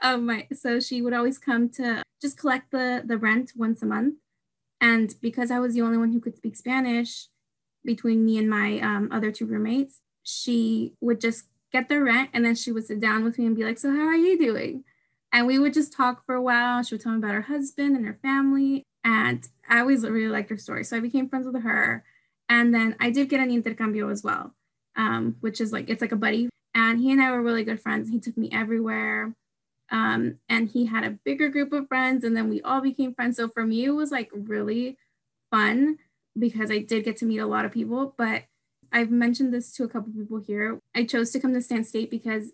um, 0.02 0.26
my, 0.26 0.48
so 0.52 0.82
she 0.82 1.02
would 1.02 1.14
always 1.14 1.38
come 1.38 1.70
to 1.70 2.04
just 2.22 2.38
collect 2.38 2.72
the, 2.72 3.04
the 3.06 3.18
rent 3.18 3.54
once 3.56 3.82
a 3.82 3.86
month. 3.86 4.16
And 4.82 5.16
because 5.22 5.50
I 5.50 5.60
was 5.60 5.74
the 5.74 5.82
only 5.82 5.98
one 5.98 6.12
who 6.12 6.20
could 6.20 6.36
speak 6.36 6.58
Spanish 6.58 7.28
between 7.86 8.26
me 8.26 8.38
and 8.38 8.50
my 8.50 8.80
um, 8.82 9.08
other 9.14 9.32
two 9.32 9.46
roommates, 9.46 10.02
she 10.24 10.92
would 11.00 11.22
just 11.22 11.46
get 11.72 11.88
the 11.88 12.02
rent 12.02 12.32
and 12.34 12.44
then 12.44 12.54
she 12.54 12.74
would 12.74 12.86
sit 12.86 13.00
down 13.00 13.24
with 13.24 13.40
me 13.40 13.46
and 13.46 13.56
be 13.56 13.64
like, 13.64 13.78
So, 13.78 13.92
how 13.92 14.08
are 14.08 14.16
you 14.16 14.38
doing? 14.38 14.84
And 15.32 15.48
we 15.48 15.58
would 15.58 15.74
just 15.74 15.94
talk 15.94 16.26
for 16.26 16.36
a 16.36 16.42
while. 16.42 16.84
She 16.84 16.96
would 16.96 17.02
tell 17.02 17.14
me 17.14 17.20
about 17.20 17.34
her 17.34 17.42
husband 17.44 17.96
and 17.96 18.06
her 18.06 18.20
family. 18.22 18.84
And 19.06 19.48
I 19.70 19.80
always 19.80 20.04
really 20.04 20.28
liked 20.28 20.50
her 20.50 20.58
story. 20.58 20.84
So 20.84 20.98
I 20.98 21.00
became 21.00 21.30
friends 21.30 21.48
with 21.48 21.64
her. 21.64 22.04
And 22.50 22.74
then 22.74 22.98
I 23.00 23.10
did 23.10 23.30
get 23.30 23.40
an 23.40 23.52
intercambio 23.52 24.10
as 24.10 24.22
well, 24.22 24.54
um, 24.98 25.38
which 25.40 25.62
is 25.62 25.72
like, 25.72 25.90
it's 25.90 26.02
like 26.02 26.12
a 26.12 26.18
buddy 26.18 26.50
and 26.76 27.00
he 27.00 27.12
and 27.12 27.22
I 27.22 27.32
were 27.32 27.42
really 27.42 27.64
good 27.64 27.82
friends. 27.82 28.10
He 28.10 28.20
took 28.20 28.38
me 28.38 28.50
everywhere. 28.52 29.34
Um, 29.92 30.40
and 30.50 30.68
he 30.68 30.86
had 30.86 31.04
a 31.04 31.12
bigger 31.12 31.48
group 31.48 31.72
of 31.72 31.88
friends, 31.88 32.24
and 32.24 32.36
then 32.36 32.50
we 32.50 32.62
all 32.62 32.82
became 32.82 33.14
friends. 33.14 33.38
So 33.38 33.48
for 33.48 33.66
me, 33.66 33.86
it 33.86 33.92
was 33.92 34.12
like 34.12 34.30
really 34.34 34.98
fun 35.52 35.98
because 36.38 36.70
I 36.70 36.80
did 36.80 37.06
get 37.06 37.18
to 37.18 37.26
meet 37.26 37.40
a 37.40 37.46
lot 37.46 37.66
of 37.66 37.72
people. 37.72 38.14
But 38.18 38.44
I've 38.92 39.12
mentioned 39.12 39.54
this 39.54 39.72
to 39.74 39.84
a 39.84 39.88
couple 39.88 40.12
people 40.12 40.40
here. 40.40 40.82
I 40.94 41.06
chose 41.06 41.32
to 41.32 41.40
come 41.40 41.54
to 41.54 41.62
Stan 41.62 41.84
State 41.84 42.12
because 42.12 42.52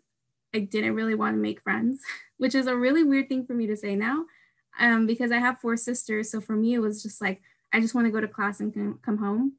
I 0.53 0.59
didn't 0.59 0.95
really 0.95 1.15
want 1.15 1.35
to 1.35 1.41
make 1.41 1.61
friends, 1.61 2.01
which 2.37 2.53
is 2.53 2.67
a 2.67 2.75
really 2.75 3.03
weird 3.03 3.29
thing 3.29 3.45
for 3.45 3.53
me 3.53 3.65
to 3.67 3.77
say 3.77 3.95
now 3.95 4.25
um, 4.79 5.07
because 5.07 5.31
I 5.31 5.37
have 5.37 5.59
four 5.59 5.77
sisters. 5.77 6.29
So 6.29 6.41
for 6.41 6.55
me, 6.55 6.73
it 6.73 6.79
was 6.79 7.01
just 7.01 7.21
like, 7.21 7.41
I 7.73 7.79
just 7.79 7.95
want 7.95 8.05
to 8.05 8.11
go 8.11 8.21
to 8.21 8.27
class 8.27 8.59
and 8.59 9.01
come 9.01 9.17
home. 9.17 9.53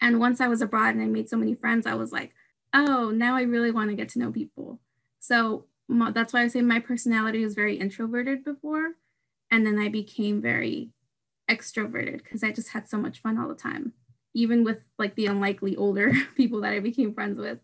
And 0.00 0.20
once 0.20 0.40
I 0.40 0.48
was 0.48 0.60
abroad 0.60 0.94
and 0.94 1.02
I 1.02 1.06
made 1.06 1.28
so 1.30 1.36
many 1.36 1.54
friends, 1.54 1.86
I 1.86 1.94
was 1.94 2.12
like, 2.12 2.34
oh, 2.74 3.10
now 3.10 3.36
I 3.36 3.42
really 3.42 3.70
want 3.70 3.90
to 3.90 3.96
get 3.96 4.10
to 4.10 4.18
know 4.18 4.32
people. 4.32 4.80
So 5.20 5.66
that's 5.88 6.32
why 6.32 6.42
I 6.42 6.48
say 6.48 6.60
my 6.60 6.80
personality 6.80 7.42
was 7.42 7.54
very 7.54 7.76
introverted 7.76 8.44
before. 8.44 8.94
And 9.50 9.64
then 9.64 9.78
I 9.78 9.88
became 9.88 10.42
very 10.42 10.90
extroverted 11.50 12.22
because 12.22 12.42
I 12.42 12.50
just 12.50 12.70
had 12.70 12.88
so 12.88 12.98
much 12.98 13.20
fun 13.20 13.38
all 13.38 13.48
the 13.48 13.54
time, 13.54 13.92
even 14.34 14.64
with 14.64 14.78
like 14.98 15.14
the 15.14 15.26
unlikely 15.26 15.76
older 15.76 16.12
people 16.36 16.60
that 16.62 16.72
I 16.72 16.80
became 16.80 17.14
friends 17.14 17.38
with. 17.38 17.58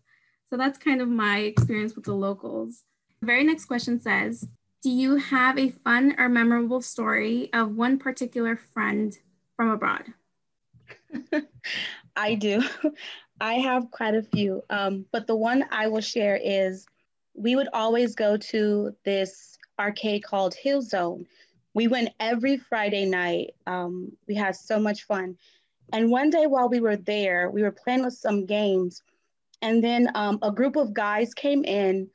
So 0.49 0.57
that's 0.57 0.77
kind 0.77 1.01
of 1.01 1.09
my 1.09 1.39
experience 1.39 1.95
with 1.95 2.05
the 2.05 2.15
locals. 2.15 2.83
The 3.19 3.27
very 3.27 3.43
next 3.43 3.65
question 3.65 3.99
says 3.99 4.47
Do 4.81 4.89
you 4.89 5.17
have 5.17 5.57
a 5.57 5.69
fun 5.69 6.15
or 6.17 6.29
memorable 6.29 6.81
story 6.81 7.49
of 7.53 7.75
one 7.75 7.99
particular 7.99 8.55
friend 8.55 9.17
from 9.55 9.69
abroad? 9.69 10.13
I 12.15 12.35
do. 12.35 12.63
I 13.41 13.55
have 13.55 13.89
quite 13.89 14.13
a 14.13 14.21
few, 14.21 14.63
um, 14.69 15.03
but 15.11 15.25
the 15.25 15.35
one 15.35 15.65
I 15.71 15.87
will 15.87 15.99
share 15.99 16.39
is 16.41 16.85
we 17.33 17.55
would 17.55 17.69
always 17.73 18.13
go 18.13 18.37
to 18.37 18.95
this 19.03 19.57
arcade 19.79 20.23
called 20.23 20.53
Hill 20.53 20.83
Zone. 20.83 21.25
We 21.73 21.87
went 21.87 22.09
every 22.19 22.57
Friday 22.57 23.05
night. 23.05 23.55
Um, 23.65 24.11
we 24.27 24.35
had 24.35 24.55
so 24.55 24.79
much 24.79 25.05
fun. 25.05 25.37
And 25.91 26.11
one 26.11 26.29
day 26.29 26.45
while 26.45 26.69
we 26.69 26.81
were 26.81 26.97
there, 26.97 27.49
we 27.49 27.63
were 27.63 27.71
playing 27.71 28.03
with 28.03 28.13
some 28.13 28.45
games. 28.45 29.01
And 29.63 29.83
then 29.83 30.11
um, 30.13 30.37
a 30.43 30.51
group 30.51 30.75
of 30.75 30.93
guys 30.93 31.33
came 31.33 31.65
in. 31.65 32.07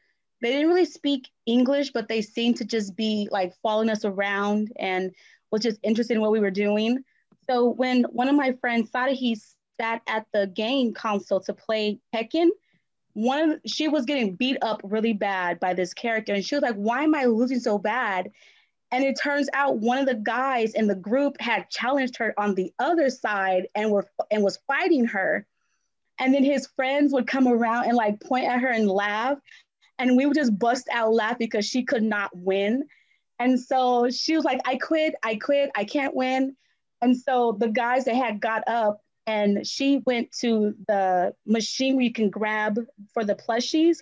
They 0.43 0.53
didn't 0.53 0.69
really 0.69 0.85
speak 0.85 1.29
English, 1.45 1.91
but 1.91 2.07
they 2.07 2.23
seemed 2.23 2.59
to 2.59 2.65
just 2.65 2.95
be 2.95 3.27
like 3.33 3.53
following 3.63 3.91
us 3.91 4.05
around 4.05 4.73
and 4.79 5.11
was 5.51 5.63
just 5.63 5.81
interested 5.83 6.15
in 6.15 6.21
what 6.21 6.31
we 6.31 6.41
were 6.41 6.53
doing. 6.53 7.03
So 7.51 7.71
when 7.71 8.05
one 8.05 8.29
of 8.29 8.37
my 8.37 8.53
friends 8.61 8.91
he 9.09 9.35
sat 9.81 10.03
at 10.07 10.27
the 10.33 10.47
game 10.49 10.93
console 10.95 11.41
to 11.41 11.55
play 11.55 11.99
Tekken, 12.15 12.49
one 13.15 13.61
she 13.67 13.89
was 13.89 14.05
getting 14.05 14.35
beat 14.37 14.59
up 14.63 14.81
really 14.85 15.15
bad 15.15 15.59
by 15.59 15.75
this 15.75 15.95
character, 15.95 16.35
and 16.35 16.45
she 16.45 16.55
was 16.55 16.63
like, 16.63 16.75
"Why 16.77 17.05
am 17.05 17.15
I 17.15 17.25
losing 17.25 17.61
so 17.61 17.79
bad?" 17.79 18.31
And 18.93 19.05
it 19.05 19.19
turns 19.21 19.49
out 19.53 19.79
one 19.79 19.99
of 19.99 20.07
the 20.07 20.15
guys 20.15 20.75
in 20.75 20.87
the 20.87 20.95
group 20.95 21.41
had 21.41 21.71
challenged 21.71 22.17
her 22.19 22.35
on 22.39 22.55
the 22.55 22.73
other 22.79 23.11
side 23.11 23.69
and 23.75 23.91
were 23.91 24.07
and 24.31 24.43
was 24.45 24.59
fighting 24.67 25.07
her. 25.07 25.47
And 26.19 26.33
then 26.33 26.45
his 26.45 26.67
friends 26.69 27.13
would 27.13 27.27
come 27.27 27.49
around 27.49 27.87
and 27.87 27.97
like 27.97 28.21
point 28.21 28.47
at 28.47 28.61
her 28.61 28.69
and 28.69 28.89
laugh. 28.89 29.39
And 29.99 30.17
we 30.17 30.27
would 30.27 30.37
just 30.37 30.59
bust 30.59 30.89
out 30.93 31.13
laughing 31.13 31.47
because 31.47 31.67
she 31.67 31.85
could 31.85 32.03
not 32.03 32.31
win. 32.37 32.87
And 33.39 33.59
so 33.59 34.09
she 34.11 34.37
was 34.37 34.45
like, 34.45 34.61
I 34.65 34.77
quit, 34.77 35.15
I 35.23 35.37
quit, 35.37 35.71
I 35.75 35.85
can't 35.85 36.15
win. 36.15 36.57
And 37.03 37.17
so 37.17 37.57
the 37.59 37.69
guys 37.69 38.05
that 38.05 38.15
had 38.15 38.41
got 38.41 38.67
up 38.67 39.01
and 39.27 39.67
she 39.67 40.03
went 40.07 40.31
to 40.41 40.75
the 40.87 41.35
machine 41.47 41.97
where 41.97 42.05
you 42.05 42.13
can 42.13 42.31
grab 42.31 42.79
for 43.13 43.25
the 43.25 43.35
plushies. 43.35 43.99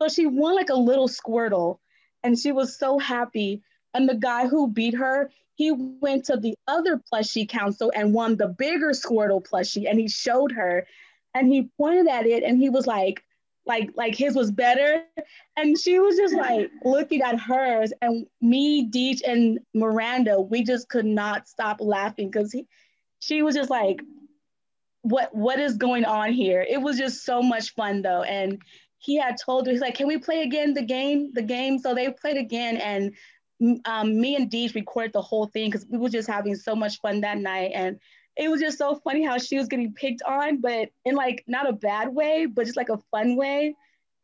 So 0.00 0.08
she 0.08 0.26
won 0.26 0.56
like 0.56 0.70
a 0.70 0.74
little 0.74 1.08
Squirtle 1.08 1.78
and 2.22 2.38
she 2.38 2.52
was 2.52 2.76
so 2.76 2.98
happy. 2.98 3.62
And 3.94 4.08
the 4.08 4.14
guy 4.14 4.48
who 4.48 4.68
beat 4.68 4.94
her, 4.94 5.30
he 5.54 5.72
went 5.72 6.24
to 6.26 6.36
the 6.36 6.54
other 6.66 7.00
plushie 7.12 7.48
council 7.48 7.92
and 7.94 8.12
won 8.14 8.36
the 8.36 8.48
bigger 8.48 8.90
Squirtle 8.90 9.46
plushie 9.46 9.88
and 9.88 9.98
he 9.98 10.08
showed 10.08 10.52
her 10.52 10.86
and 11.34 11.52
he 11.52 11.70
pointed 11.76 12.08
at 12.08 12.26
it 12.26 12.42
and 12.42 12.58
he 12.58 12.70
was 12.70 12.86
like, 12.86 13.22
like 13.66 13.90
like 13.94 14.14
his 14.14 14.34
was 14.34 14.50
better 14.50 15.04
and 15.56 15.78
she 15.78 15.98
was 15.98 16.16
just 16.16 16.34
like 16.34 16.70
looking 16.82 17.20
at 17.20 17.38
hers 17.38 17.92
and 18.00 18.26
me 18.40 18.90
deej 18.90 19.20
and 19.26 19.60
miranda 19.74 20.40
we 20.40 20.64
just 20.64 20.88
could 20.88 21.04
not 21.04 21.46
stop 21.46 21.76
laughing 21.78 22.30
because 22.30 22.56
she 23.20 23.42
was 23.42 23.54
just 23.54 23.70
like 23.70 24.00
what 25.02 25.34
what 25.34 25.58
is 25.58 25.76
going 25.76 26.04
on 26.04 26.32
here 26.32 26.64
it 26.68 26.80
was 26.80 26.98
just 26.98 27.24
so 27.24 27.42
much 27.42 27.74
fun 27.74 28.02
though 28.02 28.22
and 28.22 28.60
he 28.98 29.16
had 29.16 29.36
told 29.42 29.66
her 29.66 29.72
he's 29.72 29.80
like 29.80 29.94
can 29.94 30.06
we 30.06 30.18
play 30.18 30.42
again 30.42 30.74
the 30.74 30.82
game 30.82 31.30
the 31.32 31.42
game 31.42 31.78
so 31.78 31.94
they 31.94 32.10
played 32.10 32.36
again 32.36 32.76
and 32.76 33.14
um, 33.84 34.18
me 34.18 34.36
and 34.36 34.50
deej 34.50 34.74
recorded 34.74 35.12
the 35.12 35.20
whole 35.20 35.46
thing 35.46 35.70
because 35.70 35.86
we 35.90 35.98
were 35.98 36.08
just 36.08 36.28
having 36.28 36.54
so 36.54 36.74
much 36.74 37.00
fun 37.00 37.20
that 37.20 37.38
night 37.38 37.72
and 37.74 37.98
it 38.36 38.48
was 38.48 38.60
just 38.60 38.78
so 38.78 38.94
funny 38.94 39.22
how 39.22 39.38
she 39.38 39.58
was 39.58 39.68
getting 39.68 39.92
picked 39.92 40.22
on, 40.22 40.62
but 40.62 40.88
in 41.04 41.14
like 41.14 41.44
not 41.46 41.68
a 41.68 41.74
bad 41.74 42.08
way, 42.08 42.46
but 42.46 42.64
just 42.64 42.76
like 42.76 42.88
a 42.88 42.98
fun 43.10 43.36
way. 43.36 43.74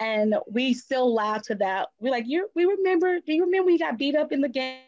And 0.01 0.35
we 0.51 0.75
still 0.75 1.15
laugh 1.15 1.43
to 1.45 1.55
that. 1.57 1.89
We're 2.01 2.11
like, 2.11 2.25
you 2.27 2.49
we 2.55 2.65
remember, 2.65 3.21
do 3.21 3.35
you 3.35 3.45
remember 3.45 3.67
we 3.67 3.79
got 3.79 3.99
beat 3.99 4.17
up 4.17 4.33
in 4.33 4.41
the 4.41 4.49
game? 4.49 4.81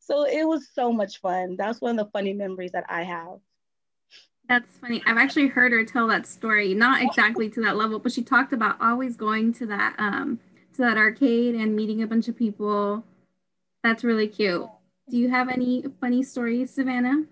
So 0.00 0.24
it 0.24 0.48
was 0.48 0.68
so 0.72 0.92
much 0.92 1.20
fun. 1.20 1.56
That's 1.56 1.80
one 1.80 1.98
of 1.98 2.06
the 2.06 2.10
funny 2.10 2.32
memories 2.32 2.72
that 2.72 2.86
I 2.88 3.02
have. 3.02 3.38
That's 4.48 4.78
funny. 4.78 5.02
I've 5.06 5.18
actually 5.18 5.48
heard 5.48 5.72
her 5.72 5.84
tell 5.84 6.08
that 6.08 6.26
story, 6.26 6.72
not 6.72 7.02
exactly 7.02 7.50
to 7.50 7.60
that 7.62 7.76
level, 7.76 7.98
but 7.98 8.12
she 8.12 8.22
talked 8.22 8.52
about 8.52 8.80
always 8.80 9.16
going 9.16 9.52
to 9.54 9.66
that 9.66 9.94
um 9.98 10.40
to 10.74 10.82
that 10.82 10.96
arcade 10.96 11.54
and 11.54 11.76
meeting 11.76 12.02
a 12.02 12.06
bunch 12.06 12.28
of 12.28 12.36
people. 12.36 13.04
That's 13.84 14.04
really 14.04 14.28
cute. 14.28 14.66
Do 15.10 15.16
you 15.16 15.28
have 15.28 15.48
any 15.48 15.84
funny 16.00 16.22
stories, 16.22 16.70
Savannah? 16.70 17.24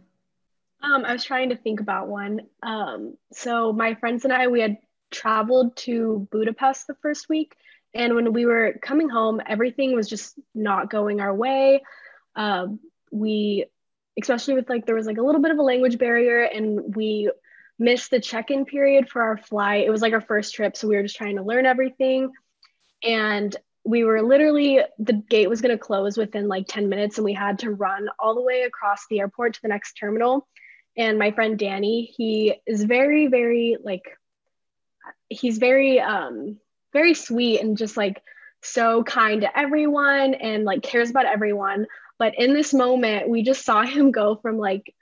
Um, 0.83 1.05
I 1.05 1.13
was 1.13 1.25
trying 1.25 1.51
to 1.51 1.57
think 1.57 1.81
about 1.81 2.09
one. 2.09 2.43
Um, 2.63 3.17
so 3.33 3.73
my 3.73 3.95
friends 3.95 4.25
and 4.25 4.33
I, 4.33 4.49
we 4.49 4.61
had 4.61 4.77
traveled 5.11 5.77
to 5.79 6.29
Budapest 6.31 6.87
the 6.87 6.97
first 7.03 7.29
week, 7.29 7.57
and 7.95 8.15
when 8.15 8.33
we 8.33 8.47
were 8.47 8.79
coming 8.83 9.09
home, 9.09 9.41
everything 9.47 9.95
was 9.95 10.09
just 10.09 10.39
not 10.55 10.91
going 10.91 11.21
our 11.21 11.35
way. 11.35 11.83
Um, 12.35 12.81
we, 13.11 13.67
especially 14.21 14.55
with 14.55 14.69
like 14.69 14.87
there 14.87 14.95
was 14.95 15.07
like 15.07 15.19
a 15.19 15.23
little 15.23 15.41
bit 15.41 15.51
of 15.51 15.59
a 15.59 15.63
language 15.63 15.99
barrier, 15.99 16.43
and 16.43 16.95
we 16.95 17.31
missed 17.79 18.11
the 18.11 18.21
check-in 18.21 18.65
period 18.65 19.09
for 19.09 19.23
our 19.23 19.37
flight. 19.37 19.87
It 19.87 19.91
was 19.91 20.03
like 20.03 20.13
our 20.13 20.21
first 20.21 20.55
trip, 20.55 20.77
so 20.77 20.89
we 20.89 20.97
were 20.97 21.03
just 21.03 21.17
trying 21.17 21.37
to 21.37 21.43
learn 21.43 21.67
everything, 21.67 22.31
and 23.03 23.55
we 23.85 24.03
were 24.03 24.23
literally 24.23 24.81
the 24.99 25.13
gate 25.13 25.49
was 25.49 25.61
going 25.61 25.77
to 25.77 25.79
close 25.79 26.17
within 26.17 26.49
like 26.49 26.67
10 26.67 26.89
minutes 26.89 27.19
and 27.19 27.25
we 27.25 27.33
had 27.33 27.61
to 27.61 27.71
run 27.71 28.09
all 28.19 28.35
the 28.35 28.43
way 28.43 28.63
across 28.63 29.07
the 29.09 29.21
airport 29.21 29.55
to 29.55 29.63
the 29.63 29.69
next 29.69 29.93
terminal 29.93 30.49
and 30.97 31.19
my 31.19 31.31
friend 31.31 31.59
Danny, 31.59 32.13
he 32.17 32.61
is 32.67 32.85
very, 32.85 33.27
very 33.27 33.77
like 33.83 34.05
he's 35.29 35.59
very 35.59 36.01
um 36.01 36.59
very 36.93 37.15
sweet 37.15 37.61
and 37.61 37.77
just 37.77 37.97
like 37.97 38.23
so 38.63 39.03
kind 39.05 39.43
to 39.43 39.59
everyone 39.59 40.35
and 40.35 40.65
like 40.65 40.83
cares 40.83 41.11
about 41.11 41.27
everyone. 41.27 41.87
But 42.19 42.35
in 42.39 42.55
this 42.55 42.73
moment, 42.73 43.29
we 43.29 43.43
just 43.43 43.65
saw 43.65 43.83
him 43.83 44.11
go 44.11 44.37
from 44.37 44.59
like 44.59 44.95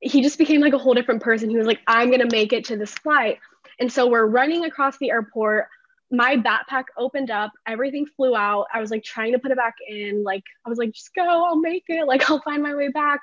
he 0.00 0.20
just 0.20 0.36
became 0.38 0.60
like 0.60 0.74
a 0.74 0.78
whole 0.78 0.94
different 0.94 1.22
person. 1.22 1.48
He 1.48 1.56
was 1.56 1.66
like, 1.66 1.80
I'm 1.86 2.10
gonna 2.10 2.28
make 2.30 2.52
it 2.52 2.66
to 2.66 2.76
this 2.76 2.92
flight. 2.92 3.38
And 3.80 3.90
so 3.90 4.08
we're 4.08 4.26
running 4.26 4.64
across 4.64 4.98
the 4.98 5.10
airport. 5.10 5.66
My 6.10 6.36
backpack 6.36 6.84
opened 6.96 7.30
up, 7.30 7.52
everything 7.66 8.06
flew 8.06 8.36
out. 8.36 8.66
I 8.72 8.80
was 8.80 8.90
like 8.90 9.02
trying 9.02 9.32
to 9.32 9.38
put 9.38 9.50
it 9.50 9.56
back 9.56 9.74
in. 9.88 10.22
Like, 10.22 10.44
I 10.64 10.68
was 10.68 10.78
like, 10.78 10.92
just 10.92 11.14
go, 11.14 11.22
I'll 11.22 11.56
make 11.56 11.84
it. 11.88 12.06
Like, 12.06 12.28
I'll 12.30 12.42
find 12.42 12.62
my 12.62 12.74
way 12.74 12.88
back 12.88 13.20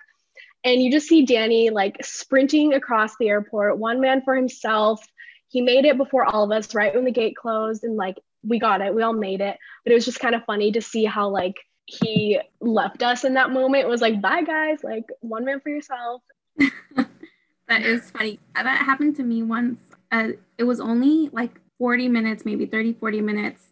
and 0.63 0.81
you 0.81 0.91
just 0.91 1.07
see 1.07 1.25
Danny 1.25 1.69
like 1.69 1.97
sprinting 2.03 2.73
across 2.73 3.15
the 3.17 3.29
airport, 3.29 3.77
one 3.77 3.99
man 3.99 4.21
for 4.23 4.35
himself. 4.35 5.05
He 5.47 5.61
made 5.61 5.85
it 5.85 5.97
before 5.97 6.25
all 6.25 6.43
of 6.43 6.51
us, 6.51 6.73
right 6.75 6.93
when 6.93 7.05
the 7.05 7.11
gate 7.11 7.35
closed, 7.35 7.83
and 7.83 7.95
like 7.95 8.17
we 8.43 8.59
got 8.59 8.81
it, 8.81 8.93
we 8.93 9.01
all 9.01 9.13
made 9.13 9.41
it. 9.41 9.57
But 9.83 9.91
it 9.91 9.95
was 9.95 10.05
just 10.05 10.19
kind 10.19 10.35
of 10.35 10.45
funny 10.45 10.71
to 10.73 10.81
see 10.81 11.03
how 11.03 11.29
like 11.29 11.55
he 11.85 12.39
left 12.59 13.03
us 13.03 13.23
in 13.23 13.33
that 13.35 13.51
moment. 13.51 13.87
Was 13.87 14.01
like, 14.01 14.21
bye 14.21 14.43
guys, 14.43 14.83
like 14.83 15.05
one 15.21 15.45
man 15.45 15.59
for 15.59 15.69
yourself. 15.69 16.21
that 16.57 17.81
is 17.81 18.09
funny. 18.11 18.39
That 18.55 18.65
happened 18.65 19.15
to 19.17 19.23
me 19.23 19.43
once. 19.43 19.79
Uh, 20.11 20.29
it 20.57 20.63
was 20.63 20.79
only 20.79 21.29
like 21.31 21.59
40 21.77 22.09
minutes, 22.09 22.45
maybe 22.45 22.65
30, 22.65 22.93
40 22.93 23.21
minutes 23.21 23.63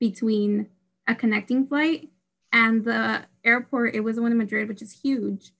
between 0.00 0.68
a 1.06 1.14
connecting 1.14 1.66
flight 1.66 2.08
and 2.52 2.84
the 2.84 3.24
airport. 3.44 3.94
It 3.94 4.00
was 4.00 4.16
the 4.16 4.22
one 4.22 4.32
in 4.32 4.38
Madrid, 4.38 4.68
which 4.68 4.82
is 4.82 4.92
huge 4.92 5.52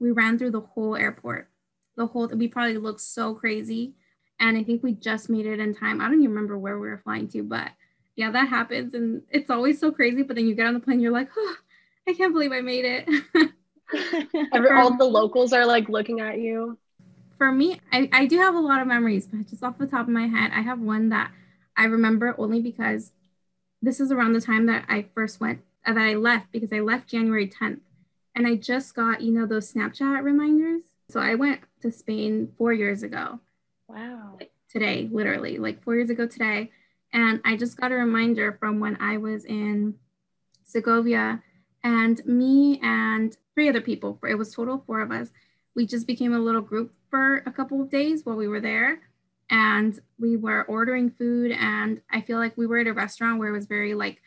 we 0.00 0.10
ran 0.10 0.38
through 0.38 0.52
the 0.52 0.60
whole 0.60 0.96
airport. 0.96 1.48
The 1.96 2.06
whole 2.06 2.28
we 2.28 2.48
probably 2.48 2.78
looked 2.78 3.00
so 3.00 3.34
crazy. 3.34 3.94
And 4.40 4.56
I 4.56 4.62
think 4.62 4.82
we 4.82 4.92
just 4.92 5.28
made 5.28 5.46
it 5.46 5.58
in 5.58 5.74
time. 5.74 6.00
I 6.00 6.04
don't 6.04 6.22
even 6.22 6.30
remember 6.30 6.56
where 6.56 6.78
we 6.78 6.88
were 6.88 7.02
flying 7.02 7.26
to, 7.28 7.42
but 7.42 7.70
yeah, 8.18 8.32
that 8.32 8.48
happens. 8.48 8.94
And 8.94 9.22
it's 9.30 9.48
always 9.48 9.78
so 9.78 9.92
crazy. 9.92 10.22
But 10.22 10.34
then 10.34 10.48
you 10.48 10.56
get 10.56 10.66
on 10.66 10.74
the 10.74 10.80
plane, 10.80 10.98
you're 10.98 11.12
like, 11.12 11.30
oh, 11.36 11.54
I 12.08 12.14
can't 12.14 12.32
believe 12.32 12.50
I 12.50 12.60
made 12.60 12.84
it. 12.84 13.08
Every, 14.52 14.70
all 14.70 14.96
the 14.98 15.04
locals 15.04 15.52
are 15.52 15.64
like 15.64 15.88
looking 15.88 16.20
at 16.20 16.40
you. 16.40 16.76
For 17.38 17.52
me, 17.52 17.80
I, 17.92 18.08
I 18.12 18.26
do 18.26 18.38
have 18.38 18.56
a 18.56 18.60
lot 18.60 18.82
of 18.82 18.88
memories, 18.88 19.28
but 19.28 19.48
just 19.48 19.62
off 19.62 19.78
the 19.78 19.86
top 19.86 20.08
of 20.08 20.08
my 20.08 20.26
head, 20.26 20.50
I 20.52 20.62
have 20.62 20.80
one 20.80 21.10
that 21.10 21.30
I 21.76 21.84
remember 21.84 22.34
only 22.38 22.60
because 22.60 23.12
this 23.80 24.00
is 24.00 24.10
around 24.10 24.32
the 24.32 24.40
time 24.40 24.66
that 24.66 24.84
I 24.88 25.06
first 25.14 25.40
went, 25.40 25.60
uh, 25.86 25.92
that 25.92 26.02
I 26.02 26.14
left 26.14 26.50
because 26.50 26.72
I 26.72 26.80
left 26.80 27.08
January 27.08 27.48
10th. 27.48 27.80
And 28.34 28.48
I 28.48 28.56
just 28.56 28.96
got, 28.96 29.20
you 29.20 29.32
know, 29.32 29.46
those 29.46 29.72
Snapchat 29.72 30.24
reminders. 30.24 30.82
So 31.08 31.20
I 31.20 31.36
went 31.36 31.60
to 31.82 31.92
Spain 31.92 32.52
four 32.58 32.72
years 32.72 33.04
ago. 33.04 33.38
Wow. 33.86 34.34
Like 34.40 34.50
today, 34.68 35.08
literally, 35.12 35.58
like 35.58 35.84
four 35.84 35.94
years 35.94 36.10
ago 36.10 36.26
today. 36.26 36.72
And 37.12 37.40
I 37.44 37.56
just 37.56 37.78
got 37.78 37.92
a 37.92 37.96
reminder 37.96 38.56
from 38.60 38.80
when 38.80 38.96
I 39.00 39.16
was 39.16 39.44
in 39.44 39.94
Segovia 40.64 41.42
and 41.82 42.24
me 42.26 42.80
and 42.82 43.36
three 43.54 43.68
other 43.68 43.80
people, 43.80 44.18
it 44.28 44.34
was 44.34 44.54
total 44.54 44.82
four 44.86 45.00
of 45.00 45.10
us. 45.10 45.30
We 45.74 45.86
just 45.86 46.06
became 46.06 46.34
a 46.34 46.38
little 46.38 46.60
group 46.60 46.92
for 47.10 47.38
a 47.46 47.52
couple 47.52 47.80
of 47.80 47.90
days 47.90 48.24
while 48.24 48.36
we 48.36 48.48
were 48.48 48.60
there. 48.60 49.00
And 49.50 49.98
we 50.18 50.36
were 50.36 50.64
ordering 50.64 51.10
food. 51.10 51.52
And 51.52 52.02
I 52.10 52.20
feel 52.20 52.38
like 52.38 52.56
we 52.56 52.66
were 52.66 52.78
at 52.78 52.86
a 52.86 52.92
restaurant 52.92 53.38
where 53.38 53.48
it 53.48 53.52
was 53.52 53.66
very 53.66 53.94
like, 53.94 54.20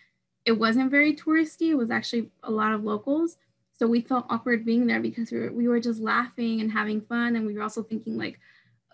it 0.45 0.53
wasn't 0.53 0.89
very 0.89 1.15
touristy. 1.15 1.69
It 1.69 1.75
was 1.75 1.91
actually 1.91 2.31
a 2.43 2.49
lot 2.49 2.73
of 2.73 2.83
locals 2.83 3.37
so 3.81 3.87
we 3.87 4.01
felt 4.01 4.27
awkward 4.29 4.63
being 4.63 4.85
there 4.85 4.99
because 4.99 5.31
we 5.31 5.39
were, 5.39 5.51
we 5.51 5.67
were 5.67 5.79
just 5.79 5.99
laughing 5.99 6.61
and 6.61 6.71
having 6.71 7.01
fun 7.01 7.35
and 7.35 7.47
we 7.47 7.55
were 7.55 7.63
also 7.63 7.81
thinking 7.81 8.15
like 8.15 8.39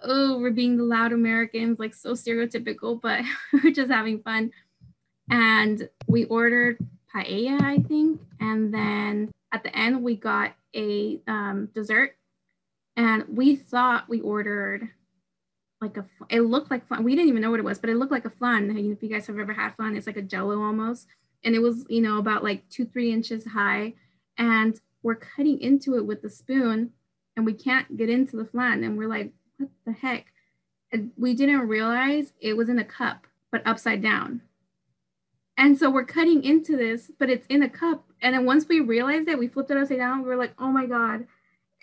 oh, 0.04 0.40
we're 0.40 0.52
being 0.52 0.78
the 0.78 0.84
loud 0.84 1.12
Americans, 1.14 1.80
like 1.80 1.94
so 1.94 2.14
stereotypical, 2.14 3.02
but 3.02 3.22
we're 3.54 3.72
just 3.72 3.92
having 3.92 4.22
fun. 4.22 4.52
And 5.30 5.90
we 6.08 6.26
ordered 6.26 6.78
paella, 7.14 7.62
I 7.62 7.80
think. 7.80 8.22
And 8.40 8.74
then 8.74 9.32
at 9.52 9.64
the 9.64 9.76
end, 9.76 10.04
we 10.04 10.16
got 10.16 10.54
a 10.76 11.20
um, 11.28 11.70
dessert. 11.74 12.16
And 12.96 13.26
we 13.28 13.56
thought 13.56 14.10
we 14.10 14.22
ordered 14.22 14.90
like 15.82 15.98
a, 15.98 16.06
it 16.30 16.42
looked 16.42 16.72
like 16.72 16.88
flan. 16.88 17.04
We 17.04 17.16
didn't 17.16 17.30
even 17.30 17.42
know 17.42 17.52
what 17.52 17.60
it 17.60 17.66
was, 17.66 17.78
but 17.78 17.90
it 17.90 17.98
looked 17.98 18.12
like 18.12 18.26
a 18.26 18.32
flan. 18.32 18.76
If 18.76 19.04
you 19.04 19.10
guys 19.10 19.28
have 19.28 19.38
ever 19.38 19.54
had 19.54 19.76
flan, 19.76 19.96
it's 19.96 20.08
like 20.08 20.18
a 20.18 20.24
jello 20.24 20.62
almost. 20.62 21.08
And 21.44 21.54
it 21.54 21.60
was, 21.60 21.86
you 21.90 22.02
know, 22.02 22.18
about 22.18 22.44
like 22.44 22.68
two, 22.70 22.86
three 22.86 23.12
inches 23.12 23.46
high. 23.46 23.94
And 24.38 24.80
we're 25.04 25.16
cutting 25.16 25.62
into 25.62 25.96
it 25.98 26.06
with 26.06 26.24
a 26.24 26.30
spoon 26.30 26.92
and 27.36 27.46
we 27.46 27.54
can't 27.54 27.96
get 27.96 28.10
into 28.10 28.36
the 28.36 28.46
flan. 28.46 28.84
And 28.84 28.98
we're 28.98 29.08
like, 29.08 29.32
what 29.58 29.70
the 29.86 29.92
heck? 29.94 30.26
And 30.92 31.12
we 31.18 31.34
didn't 31.34 31.68
realize 31.68 32.34
it 32.40 32.56
was 32.56 32.70
in 32.70 32.80
a 32.80 32.86
cup, 32.86 33.28
but 33.52 33.66
upside 33.66 34.02
down. 34.02 34.42
And 35.58 35.78
so 35.78 35.90
we're 35.90 36.06
cutting 36.06 36.44
into 36.44 36.78
this, 36.78 37.12
but 37.18 37.30
it's 37.30 37.48
in 37.48 37.64
a 37.64 37.70
cup. 37.70 38.06
And 38.22 38.36
then 38.36 38.46
once 38.46 38.68
we 38.68 38.80
realized 38.80 39.28
it, 39.28 39.40
we 39.40 39.48
flipped 39.48 39.72
it 39.72 39.78
upside 39.78 39.98
down. 39.98 40.22
We 40.22 40.30
were 40.30 40.36
like, 40.36 40.54
oh 40.60 40.72
my 40.72 40.86
God. 40.86 41.26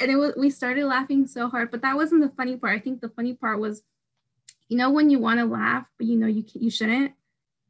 And 0.01 0.11
it 0.11 0.17
was 0.17 0.35
we 0.37 0.51
started 0.51 0.87
laughing 0.87 1.27
so 1.27 1.49
hard, 1.49 1.71
but 1.71 1.83
that 1.83 1.97
wasn't 1.97 2.23
the 2.23 2.37
funny 2.37 2.57
part. 2.57 2.77
I 2.77 2.81
think 2.81 3.01
the 3.01 3.09
funny 3.11 3.35
part 3.35 3.61
was, 3.61 3.83
you 4.69 4.77
know, 4.77 4.91
when 4.91 5.11
you 5.11 5.19
want 5.19 5.39
to 5.39 5.47
laugh, 5.47 5.87
but 5.99 6.07
you 6.07 6.17
know 6.17 6.27
you 6.27 6.45
you 6.55 6.71
shouldn't. 6.71 7.13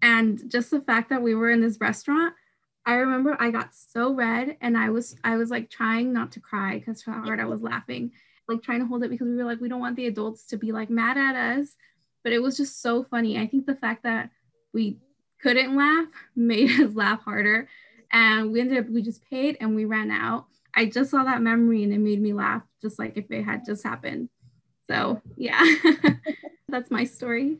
And 0.00 0.50
just 0.50 0.70
the 0.70 0.80
fact 0.80 1.10
that 1.10 1.22
we 1.22 1.34
were 1.34 1.50
in 1.50 1.60
this 1.60 1.80
restaurant, 1.80 2.34
I 2.86 2.94
remember 2.94 3.36
I 3.40 3.50
got 3.50 3.74
so 3.74 4.12
red 4.12 4.56
and 4.60 4.76
I 4.76 4.90
was 4.90 5.16
I 5.24 5.36
was 5.36 5.50
like 5.50 5.70
trying 5.70 6.12
not 6.12 6.32
to 6.32 6.40
cry 6.40 6.78
because 6.78 7.02
how 7.02 7.22
hard 7.22 7.40
I 7.40 7.46
was 7.46 7.62
laughing, 7.62 8.12
like 8.48 8.62
trying 8.62 8.80
to 8.80 8.86
hold 8.86 9.02
it 9.02 9.10
because 9.10 9.26
we 9.26 9.36
were 9.36 9.44
like 9.44 9.60
we 9.60 9.68
don't 9.68 9.80
want 9.80 9.96
the 9.96 10.06
adults 10.06 10.46
to 10.46 10.56
be 10.56 10.72
like 10.72 10.90
mad 10.90 11.16
at 11.16 11.34
us, 11.34 11.74
but 12.22 12.32
it 12.32 12.42
was 12.42 12.56
just 12.56 12.82
so 12.82 13.04
funny. 13.04 13.38
I 13.38 13.46
think 13.46 13.66
the 13.66 13.76
fact 13.76 14.02
that 14.04 14.30
we 14.72 14.98
couldn't 15.40 15.76
laugh 15.76 16.06
made 16.36 16.70
us 16.80 16.94
laugh 16.94 17.20
harder, 17.22 17.68
and 18.12 18.52
we 18.52 18.60
ended 18.60 18.78
up 18.78 18.90
we 18.90 19.02
just 19.02 19.24
paid 19.28 19.56
and 19.60 19.74
we 19.74 19.84
ran 19.84 20.10
out. 20.10 20.46
I 20.74 20.86
just 20.86 21.10
saw 21.10 21.24
that 21.24 21.40
memory 21.40 21.84
and 21.84 21.92
it 21.92 21.98
made 21.98 22.20
me 22.20 22.32
laugh 22.32 22.62
just 22.82 22.98
like 22.98 23.16
if 23.16 23.30
it 23.30 23.44
had 23.44 23.64
just 23.64 23.84
happened. 23.84 24.28
So 24.90 25.22
yeah, 25.36 25.64
that's 26.68 26.90
my 26.90 27.04
story. 27.04 27.58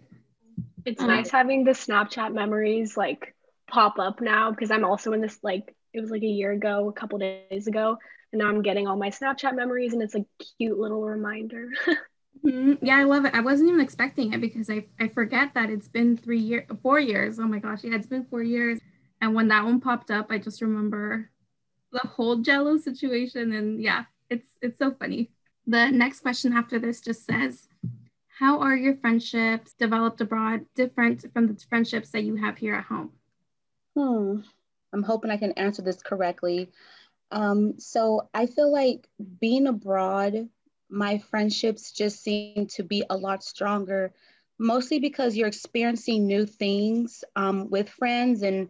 It's 0.85 1.01
um, 1.01 1.09
nice 1.09 1.31
having 1.31 1.65
the 1.65 1.71
Snapchat 1.71 2.35
memories 2.35 2.97
like 2.97 3.35
pop 3.71 3.99
up 3.99 4.21
now 4.21 4.51
because 4.51 4.71
I'm 4.71 4.85
also 4.85 5.13
in 5.13 5.21
this 5.21 5.39
like 5.43 5.75
it 5.93 6.01
was 6.01 6.11
like 6.11 6.23
a 6.23 6.27
year 6.27 6.53
ago, 6.53 6.89
a 6.89 6.93
couple 6.93 7.19
days 7.19 7.67
ago, 7.67 7.99
and 8.35 8.41
now 8.41 8.49
I'm 8.49 8.63
getting 8.63 8.89
all 8.89 8.97
my 8.97 9.11
Snapchat 9.11 9.55
memories, 9.55 9.93
and 9.93 10.03
it's 10.03 10.17
a 10.17 10.27
cute 10.59 10.77
little 10.77 11.05
reminder. 11.05 11.69
mm-hmm. 12.45 12.85
Yeah, 12.85 12.99
I 12.99 13.05
love 13.05 13.25
it. 13.25 13.33
I 13.33 13.41
wasn't 13.41 13.69
even 13.69 13.81
expecting 13.81 14.33
it 14.33 14.41
because 14.41 14.69
I 14.69 14.87
I 14.99 15.07
forget 15.07 15.55
that 15.55 15.71
it's 15.71 15.87
been 15.87 16.17
three 16.17 16.41
years, 16.41 16.67
four 16.83 16.99
years. 16.99 17.39
Oh 17.39 17.47
my 17.47 17.61
gosh, 17.61 17.85
yeah, 17.85 17.95
it's 17.95 18.09
been 18.09 18.25
four 18.25 18.43
years. 18.43 18.81
And 19.21 19.37
when 19.37 19.47
that 19.49 19.65
one 19.65 19.81
popped 19.81 20.11
up, 20.11 20.27
I 20.31 20.39
just 20.39 20.61
remember 20.61 21.31
the 21.93 22.01
whole 22.01 22.39
Jello 22.39 22.77
situation, 22.77 23.53
and 23.53 23.81
yeah, 23.81 24.07
it's 24.29 24.49
it's 24.61 24.81
so 24.81 24.91
funny. 24.91 25.31
The 25.67 25.91
next 25.91 26.21
question 26.21 26.53
after 26.53 26.81
this 26.81 27.01
just 27.01 27.25
says, 27.25 27.69
"How 28.41 28.59
are 28.59 28.75
your 28.75 28.97
friendships 28.97 29.75
developed 29.75 30.21
abroad 30.21 30.67
different 30.75 31.25
from 31.33 31.47
the 31.47 31.57
friendships 31.69 32.11
that 32.11 32.25
you 32.25 32.35
have 32.35 32.59
here 32.59 32.75
at 32.75 32.87
home?" 32.87 33.13
Hmm. 33.97 34.41
I'm 34.93 35.05
hoping 35.05 35.31
I 35.31 35.37
can 35.37 35.53
answer 35.53 35.83
this 35.83 36.03
correctly. 36.03 36.71
Um, 37.35 37.81
so 37.81 38.31
I 38.35 38.47
feel 38.47 38.73
like 38.73 39.09
being 39.41 39.67
abroad, 39.69 40.51
my 40.91 41.19
friendships 41.19 41.93
just 41.93 42.23
seem 42.23 42.51
to 42.53 42.65
be 42.65 42.85
a 43.11 43.17
lot 43.17 43.25
stronger, 43.43 44.13
mostly 44.43 44.85
because 44.85 45.23
you're 45.25 45.35
experiencing 45.49 46.27
new 46.27 46.47
things 46.47 47.25
um, 47.37 47.71
with 47.71 47.89
friends 47.89 48.43
and 48.43 48.69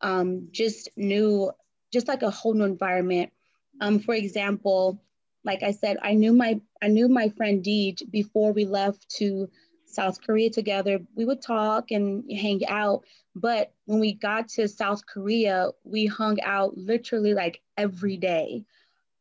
um, 0.00 0.48
just 0.52 0.88
new, 0.96 1.52
just 1.92 2.08
like 2.08 2.22
a 2.22 2.30
whole 2.30 2.54
new 2.54 2.64
environment. 2.64 3.32
Um, 3.80 4.00
for 4.00 4.14
example, 4.14 5.00
like 5.44 5.62
I 5.62 5.72
said, 5.72 5.98
I 6.02 6.14
knew 6.14 6.32
my 6.32 6.60
I 6.82 6.88
knew 6.88 7.08
my 7.08 7.28
friend 7.28 7.62
Deej 7.64 8.10
before 8.10 8.52
we 8.52 8.64
left 8.64 9.08
to 9.18 9.50
South 9.96 10.20
Korea 10.20 10.50
together. 10.50 11.00
We 11.14 11.24
would 11.24 11.42
talk 11.42 11.90
and 11.90 12.30
hang 12.30 12.60
out. 12.68 13.04
But 13.34 13.72
when 13.86 13.98
we 13.98 14.12
got 14.12 14.48
to 14.50 14.68
South 14.68 15.02
Korea, 15.06 15.70
we 15.84 16.06
hung 16.06 16.38
out 16.42 16.76
literally 16.76 17.34
like 17.34 17.62
every 17.76 18.18
day. 18.18 18.64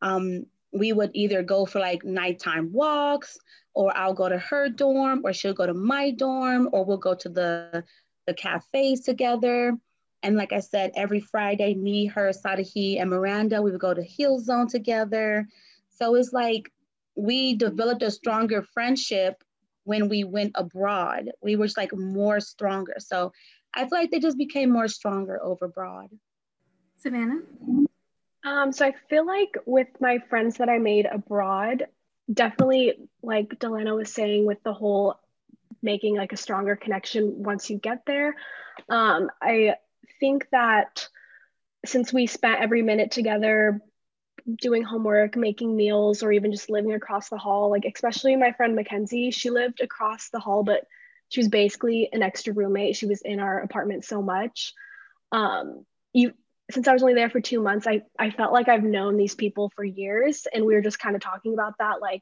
Um, 0.02 0.46
we 0.72 0.92
would 0.92 1.12
either 1.14 1.42
go 1.44 1.66
for 1.66 1.80
like 1.80 2.04
nighttime 2.04 2.74
walks, 2.74 3.40
or 3.74 3.96
I'll 3.98 4.14
go 4.14 4.28
to 4.30 4.38
her 4.38 4.70
dorm, 4.70 5.22
or 5.24 5.32
she'll 5.34 5.54
go 5.54 5.66
to 5.66 5.74
my 5.74 6.12
dorm, 6.12 6.70
or 6.74 6.84
we'll 6.86 6.98
go 7.10 7.16
to 7.16 7.30
the, 7.30 7.84
the 8.28 8.34
cafes 8.34 9.02
together. 9.02 9.78
And 10.24 10.36
like 10.36 10.54
I 10.54 10.60
said, 10.60 10.92
every 10.96 11.22
Friday, 11.22 11.74
me, 11.76 12.08
her, 12.08 12.32
Sadahi, 12.32 13.00
and 13.00 13.10
Miranda, 13.10 13.62
we 13.62 13.72
would 13.72 13.80
go 13.80 13.94
to 13.94 14.04
Hill 14.04 14.40
Zone 14.40 14.68
together. 14.68 15.48
So 15.90 16.16
it's 16.16 16.34
like 16.34 16.72
we 17.16 17.56
developed 17.56 18.04
a 18.04 18.12
stronger 18.12 18.62
friendship 18.62 19.44
when 19.86 20.10
we 20.10 20.24
went 20.24 20.52
abroad. 20.56 21.32
We 21.42 21.56
were 21.56 21.66
just 21.66 21.78
like 21.78 21.96
more 21.96 22.40
stronger. 22.42 22.96
So 23.00 23.32
I 23.74 23.82
feel 23.82 24.00
like 24.00 24.12
they 24.12 24.20
just 24.20 24.38
became 24.38 24.70
more 24.70 24.88
stronger 24.88 25.42
over 25.42 25.66
abroad. 25.66 26.10
Savannah? 26.98 27.42
Um, 28.44 28.72
so 28.72 28.86
I 28.86 28.94
feel 29.10 29.26
like 29.26 29.58
with 29.66 29.88
my 30.00 30.20
friends 30.30 30.58
that 30.58 30.70
I 30.70 30.78
made 30.78 31.06
abroad, 31.06 31.88
definitely 32.32 32.94
like 33.22 33.50
Delana 33.60 33.96
was 33.96 34.12
saying 34.12 34.46
with 34.46 34.62
the 34.64 34.74
whole 34.74 35.20
making 35.82 36.16
like 36.16 36.34
a 36.34 36.38
stronger 36.38 36.76
connection 36.76 37.44
once 37.44 37.70
you 37.70 37.78
get 37.78 38.06
there. 38.06 38.36
Um, 38.90 39.30
I 39.42 39.76
think 40.20 40.48
that 40.52 41.08
since 41.86 42.12
we 42.12 42.28
spent 42.28 42.62
every 42.62 42.82
minute 42.82 43.12
together 43.12 43.80
doing 44.54 44.84
homework, 44.84 45.36
making 45.36 45.76
meals, 45.76 46.22
or 46.22 46.32
even 46.32 46.52
just 46.52 46.70
living 46.70 46.94
across 46.94 47.30
the 47.30 47.38
hall. 47.38 47.72
Like, 47.72 47.86
especially 47.86 48.36
my 48.36 48.52
friend 48.52 48.76
Mackenzie, 48.76 49.32
she 49.32 49.50
lived 49.50 49.82
across 49.82 50.30
the 50.30 50.40
hall, 50.40 50.64
but 50.64 50.86
she 51.30 51.40
was 51.40 51.48
basically 51.48 52.10
an 52.14 52.22
extra 52.22 52.54
roommate. 52.54 52.96
She 52.96 53.08
was 53.08 53.22
in 53.22 53.40
our 53.40 53.60
apartment 53.60 54.06
so 54.06 54.22
much. 54.22 54.74
Um, 55.32 55.86
you, 56.14 56.34
since 56.70 56.88
I 56.88 56.94
was 56.94 57.02
only 57.02 57.16
there 57.16 57.30
for 57.30 57.42
two 57.42 57.62
months, 57.62 57.88
I, 57.88 58.04
I 58.20 58.30
felt 58.30 58.54
like 58.54 58.70
I've 58.70 58.84
known 58.84 59.18
these 59.18 59.36
people 59.36 59.72
for 59.76 59.84
years. 59.84 60.48
And 60.54 60.66
we 60.66 60.76
were 60.76 60.82
just 60.82 61.00
kind 61.00 61.16
of 61.16 61.22
talking 61.22 61.54
about 61.54 61.80
that. 61.80 62.02
Like, 62.02 62.22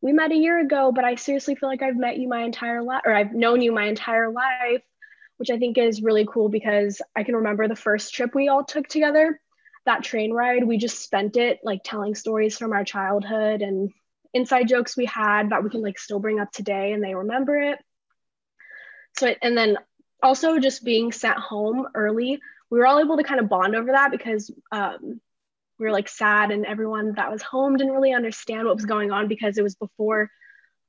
we 0.00 0.12
met 0.12 0.30
a 0.30 0.36
year 0.36 0.60
ago, 0.60 0.92
but 0.92 1.04
I 1.04 1.16
seriously 1.16 1.56
feel 1.56 1.68
like 1.68 1.82
I've 1.82 1.96
met 1.96 2.18
you 2.18 2.28
my 2.28 2.42
entire 2.42 2.82
life, 2.82 3.02
or 3.04 3.12
I've 3.12 3.32
known 3.32 3.60
you 3.60 3.72
my 3.72 3.86
entire 3.86 4.30
life, 4.30 4.82
which 5.38 5.50
I 5.50 5.58
think 5.58 5.78
is 5.78 6.02
really 6.02 6.26
cool 6.30 6.48
because 6.48 7.02
I 7.16 7.24
can 7.24 7.36
remember 7.36 7.66
the 7.66 7.76
first 7.76 8.14
trip 8.14 8.34
we 8.34 8.48
all 8.48 8.64
took 8.64 8.86
together 8.86 9.40
that 9.86 10.04
train 10.04 10.32
ride, 10.32 10.64
we 10.64 10.76
just 10.76 11.02
spent 11.02 11.36
it 11.36 11.60
like 11.64 11.80
telling 11.84 12.14
stories 12.14 12.58
from 12.58 12.72
our 12.72 12.84
childhood 12.84 13.62
and 13.62 13.92
inside 14.34 14.68
jokes 14.68 14.96
we 14.96 15.06
had 15.06 15.50
that 15.50 15.64
we 15.64 15.70
can 15.70 15.82
like 15.82 15.98
still 15.98 16.18
bring 16.18 16.38
up 16.38 16.52
today 16.52 16.92
and 16.92 17.02
they 17.02 17.14
remember 17.14 17.58
it. 17.58 17.78
So, 19.18 19.34
and 19.40 19.56
then 19.56 19.78
also 20.22 20.58
just 20.58 20.84
being 20.84 21.12
sent 21.12 21.38
home 21.38 21.86
early, 21.94 22.40
we 22.70 22.78
were 22.78 22.86
all 22.86 23.00
able 23.00 23.16
to 23.16 23.22
kind 23.22 23.40
of 23.40 23.48
bond 23.48 23.74
over 23.74 23.92
that 23.92 24.10
because 24.10 24.50
um, 24.72 25.20
we 25.78 25.86
were 25.86 25.92
like 25.92 26.08
sad 26.08 26.50
and 26.50 26.66
everyone 26.66 27.14
that 27.16 27.30
was 27.30 27.42
home 27.42 27.76
didn't 27.76 27.92
really 27.92 28.12
understand 28.12 28.66
what 28.66 28.76
was 28.76 28.84
going 28.84 29.10
on 29.10 29.28
because 29.28 29.56
it 29.56 29.62
was 29.62 29.74
before 29.74 30.30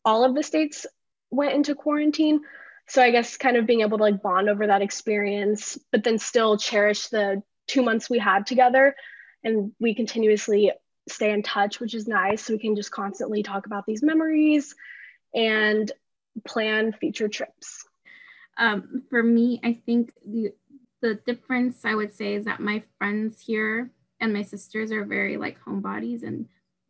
all 0.04 0.24
of 0.24 0.36
the 0.36 0.44
states 0.44 0.86
went 1.30 1.54
into 1.54 1.76
quarantine. 1.76 2.42
So 2.88 3.02
I 3.02 3.12
guess 3.12 3.38
kind 3.38 3.58
of 3.58 3.66
being 3.66 3.82
able 3.82 3.98
to 3.98 4.04
like 4.04 4.22
bond 4.22 4.50
over 4.50 4.68
that 4.68 4.82
experience, 4.82 5.78
but 5.92 6.04
then 6.04 6.20
still 6.20 6.58
cherish 6.58 7.08
the 7.08 7.44
two 7.68 7.84
months 7.84 8.10
we 8.10 8.20
had 8.20 8.46
together 8.48 8.96
and 9.44 9.72
we 9.80 9.94
continuously 9.94 10.72
stay 11.10 11.32
in 11.32 11.44
touch 11.44 11.80
which 11.80 11.94
is 11.94 12.08
nice. 12.08 12.44
So 12.44 12.54
we 12.54 12.60
can 12.60 12.76
just 12.76 12.92
constantly 12.92 13.44
talk 13.44 13.66
about 13.66 13.86
these 13.86 14.04
memories 14.04 14.76
and 15.34 15.92
plan 16.46 16.94
future 16.94 17.28
trips. 17.28 17.86
Um, 18.58 19.04
for 19.12 19.22
me 19.22 19.60
i 19.64 19.74
think 19.74 20.14
the 20.26 20.52
the 21.02 21.14
difference 21.14 21.86
i 21.86 21.94
would 21.94 22.12
say 22.12 22.34
is 22.34 22.46
that 22.46 22.60
my 22.60 22.82
friends 22.98 23.40
here 23.40 23.92
and 24.20 24.34
my 24.34 24.42
sisters 24.42 24.92
are 24.92 25.06
very 25.06 25.38
like 25.38 25.62
homebodies 25.62 26.24
and 26.24 26.48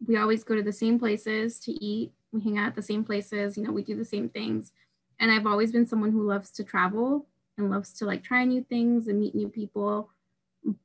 we 0.08 0.16
always 0.16 0.46
go 0.46 0.56
to 0.56 0.62
the 0.62 0.72
same 0.72 1.00
places 1.00 1.60
to 1.62 1.72
eat. 1.84 2.14
We 2.32 2.42
hang 2.42 2.58
out 2.58 2.68
at 2.68 2.76
the 2.76 2.82
same 2.82 3.04
places 3.04 3.58
you 3.58 3.64
know 3.64 3.72
we 3.72 3.84
do 3.84 3.96
the 3.96 4.06
same 4.06 4.30
things. 4.30 4.72
And 5.20 5.32
i've 5.32 5.48
always 5.48 5.72
been 5.72 5.88
someone 5.88 6.12
who 6.12 6.28
loves 6.28 6.52
to 6.52 6.64
travel 6.64 7.28
and 7.58 7.70
loves 7.70 7.92
to 7.94 8.06
like 8.06 8.24
try 8.24 8.46
new 8.46 8.64
things 8.64 9.08
and 9.08 9.20
meet 9.20 9.36
new 9.36 9.50
people 9.50 10.10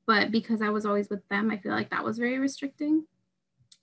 but 0.06 0.30
because 0.30 0.62
I 0.62 0.68
was 0.68 0.86
always 0.86 1.08
with 1.08 1.26
them, 1.28 1.50
I 1.50 1.56
feel 1.58 1.72
like 1.72 1.90
that 1.90 2.04
was 2.04 2.18
very 2.18 2.38
restricting. 2.38 3.04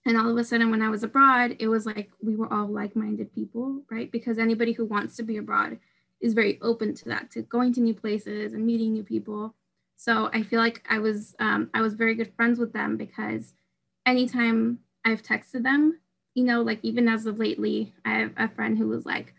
And 0.06 0.18
all 0.18 0.30
of 0.30 0.38
a 0.38 0.44
sudden, 0.44 0.72
when 0.72 0.82
I 0.82 0.90
was 0.90 1.04
abroad, 1.04 1.58
it 1.60 1.68
was 1.68 1.86
like 1.86 2.10
we 2.22 2.36
were 2.36 2.52
all 2.52 2.68
like 2.68 2.96
minded 2.96 3.34
people, 3.34 3.82
right? 3.92 4.12
Because 4.12 4.38
anybody 4.38 4.72
who 4.72 4.86
wants 4.86 5.16
to 5.18 5.24
be 5.24 5.38
abroad 5.38 5.78
is 6.22 6.34
very 6.34 6.60
open 6.62 6.94
to 6.96 7.06
that, 7.06 7.32
to 7.32 7.42
going 7.42 7.74
to 7.74 7.82
new 7.82 7.94
places 7.94 8.54
and 8.54 8.66
meeting 8.66 8.94
new 8.94 9.04
people. 9.04 9.56
So 9.96 10.30
I 10.34 10.44
feel 10.44 10.60
like 10.60 10.84
I 10.90 11.00
was 11.00 11.36
um, 11.40 11.70
I 11.74 11.82
was 11.82 11.94
very 11.94 12.16
good 12.16 12.34
friends 12.36 12.60
with 12.60 12.72
them 12.72 12.96
because 12.96 13.54
anytime 14.06 14.80
I've 15.04 15.22
texted 15.22 15.64
them, 15.64 16.00
you 16.34 16.44
know, 16.44 16.62
like 16.62 16.80
even 16.84 17.08
as 17.10 17.26
of 17.26 17.38
lately, 17.38 17.94
I 18.06 18.20
have 18.20 18.32
a 18.38 18.48
friend 18.48 18.78
who 18.78 18.88
was 18.88 19.06
like, 19.06 19.34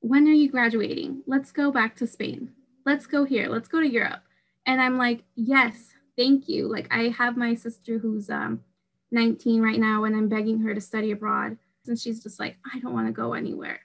when 0.00 0.28
are 0.28 0.32
you 0.32 0.48
graduating? 0.48 1.22
Let's 1.26 1.52
go 1.52 1.70
back 1.72 1.96
to 1.96 2.06
Spain. 2.06 2.52
Let's 2.86 3.06
go 3.06 3.24
here. 3.24 3.48
Let's 3.48 3.68
go 3.68 3.80
to 3.80 3.88
Europe. 3.88 4.22
And 4.66 4.80
I'm 4.80 4.98
like, 4.98 5.22
yes, 5.34 5.90
thank 6.16 6.48
you. 6.48 6.70
Like 6.70 6.86
I 6.90 7.08
have 7.08 7.36
my 7.36 7.54
sister 7.54 7.98
who's 7.98 8.30
um, 8.30 8.62
19 9.10 9.62
right 9.62 9.78
now, 9.78 10.04
and 10.04 10.14
I'm 10.14 10.28
begging 10.28 10.60
her 10.60 10.74
to 10.74 10.80
study 10.80 11.10
abroad. 11.10 11.56
And 11.86 11.98
she's 11.98 12.22
just 12.22 12.38
like, 12.38 12.56
I 12.72 12.78
don't 12.78 12.92
want 12.92 13.06
to 13.06 13.12
go 13.12 13.32
anywhere. 13.32 13.80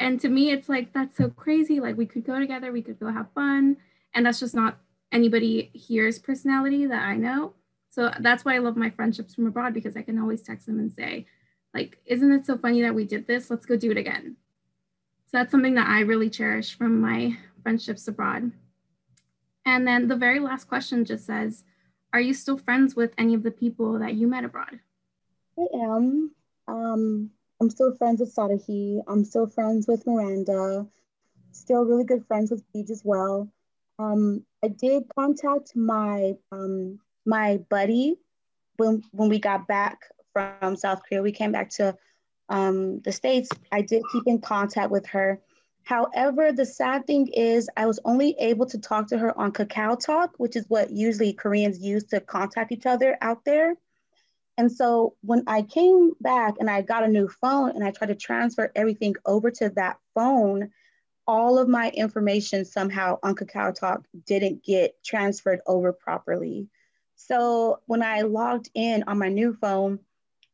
And 0.00 0.20
to 0.20 0.28
me, 0.28 0.50
it's 0.50 0.68
like, 0.68 0.92
that's 0.92 1.16
so 1.16 1.30
crazy. 1.30 1.80
Like 1.80 1.96
we 1.96 2.06
could 2.06 2.24
go 2.24 2.38
together, 2.38 2.70
we 2.70 2.82
could 2.82 3.00
go 3.00 3.10
have 3.10 3.32
fun. 3.34 3.76
And 4.14 4.26
that's 4.26 4.40
just 4.40 4.54
not 4.54 4.78
anybody 5.10 5.70
here's 5.74 6.18
personality 6.18 6.86
that 6.86 7.02
I 7.02 7.16
know. 7.16 7.54
So 7.90 8.12
that's 8.20 8.44
why 8.44 8.54
I 8.54 8.58
love 8.58 8.76
my 8.76 8.90
friendships 8.90 9.34
from 9.34 9.46
abroad 9.46 9.74
because 9.74 9.96
I 9.96 10.02
can 10.02 10.18
always 10.18 10.42
text 10.42 10.66
them 10.66 10.78
and 10.78 10.92
say, 10.92 11.26
like, 11.74 11.98
isn't 12.06 12.32
it 12.32 12.46
so 12.46 12.56
funny 12.56 12.82
that 12.82 12.94
we 12.94 13.04
did 13.04 13.26
this? 13.26 13.50
Let's 13.50 13.66
go 13.66 13.76
do 13.76 13.90
it 13.90 13.96
again. 13.96 14.36
So 15.26 15.38
that's 15.38 15.50
something 15.50 15.74
that 15.74 15.88
I 15.88 16.00
really 16.00 16.30
cherish 16.30 16.76
from 16.76 17.00
my 17.00 17.36
friendships 17.62 18.06
abroad. 18.08 18.52
And 19.68 19.86
then 19.86 20.08
the 20.08 20.16
very 20.16 20.40
last 20.40 20.64
question 20.64 21.04
just 21.04 21.26
says, 21.26 21.62
Are 22.12 22.20
you 22.20 22.32
still 22.32 22.56
friends 22.56 22.96
with 22.96 23.12
any 23.18 23.34
of 23.34 23.42
the 23.42 23.50
people 23.50 23.98
that 23.98 24.14
you 24.14 24.26
met 24.26 24.44
abroad? 24.44 24.80
I 25.58 25.66
am. 25.74 26.30
Um, 26.66 27.30
I'm 27.60 27.68
still 27.68 27.94
friends 27.94 28.20
with 28.20 28.34
Sadahi. 28.34 29.02
I'm 29.06 29.24
still 29.24 29.46
friends 29.46 29.86
with 29.86 30.06
Miranda. 30.06 30.86
Still 31.52 31.84
really 31.84 32.04
good 32.04 32.24
friends 32.26 32.50
with 32.50 32.64
Deej 32.72 32.90
as 32.90 33.02
well. 33.04 33.48
Um, 33.98 34.44
I 34.64 34.68
did 34.68 35.04
contact 35.14 35.76
my 35.76 36.34
um, 36.50 36.98
my 37.26 37.58
buddy 37.68 38.16
when 38.78 39.02
when 39.12 39.28
we 39.28 39.38
got 39.38 39.68
back 39.68 40.00
from 40.32 40.76
South 40.76 41.02
Korea. 41.06 41.22
We 41.22 41.32
came 41.32 41.52
back 41.52 41.68
to 41.70 41.94
um, 42.48 43.00
the 43.00 43.12
States. 43.12 43.50
I 43.70 43.82
did 43.82 44.02
keep 44.12 44.26
in 44.26 44.40
contact 44.40 44.90
with 44.90 45.06
her 45.08 45.40
However, 45.88 46.52
the 46.52 46.66
sad 46.66 47.06
thing 47.06 47.28
is, 47.28 47.70
I 47.74 47.86
was 47.86 47.98
only 48.04 48.36
able 48.38 48.66
to 48.66 48.78
talk 48.78 49.08
to 49.08 49.16
her 49.16 49.36
on 49.38 49.52
Kakao 49.52 49.98
Talk, 49.98 50.34
which 50.36 50.54
is 50.54 50.66
what 50.68 50.90
usually 50.90 51.32
Koreans 51.32 51.80
use 51.80 52.04
to 52.08 52.20
contact 52.20 52.72
each 52.72 52.84
other 52.84 53.16
out 53.22 53.42
there. 53.46 53.74
And 54.58 54.70
so 54.70 55.14
when 55.22 55.44
I 55.46 55.62
came 55.62 56.12
back 56.20 56.56
and 56.60 56.68
I 56.68 56.82
got 56.82 57.04
a 57.04 57.08
new 57.08 57.26
phone 57.26 57.70
and 57.70 57.82
I 57.82 57.92
tried 57.92 58.08
to 58.08 58.14
transfer 58.16 58.70
everything 58.76 59.14
over 59.24 59.50
to 59.50 59.70
that 59.76 59.96
phone, 60.14 60.72
all 61.26 61.58
of 61.58 61.70
my 61.70 61.88
information 61.88 62.66
somehow 62.66 63.18
on 63.22 63.34
Kakao 63.34 63.74
Talk 63.74 64.04
didn't 64.26 64.62
get 64.62 65.02
transferred 65.02 65.60
over 65.66 65.94
properly. 65.94 66.68
So 67.16 67.80
when 67.86 68.02
I 68.02 68.20
logged 68.20 68.68
in 68.74 69.04
on 69.06 69.16
my 69.16 69.30
new 69.30 69.56
phone, 69.58 70.00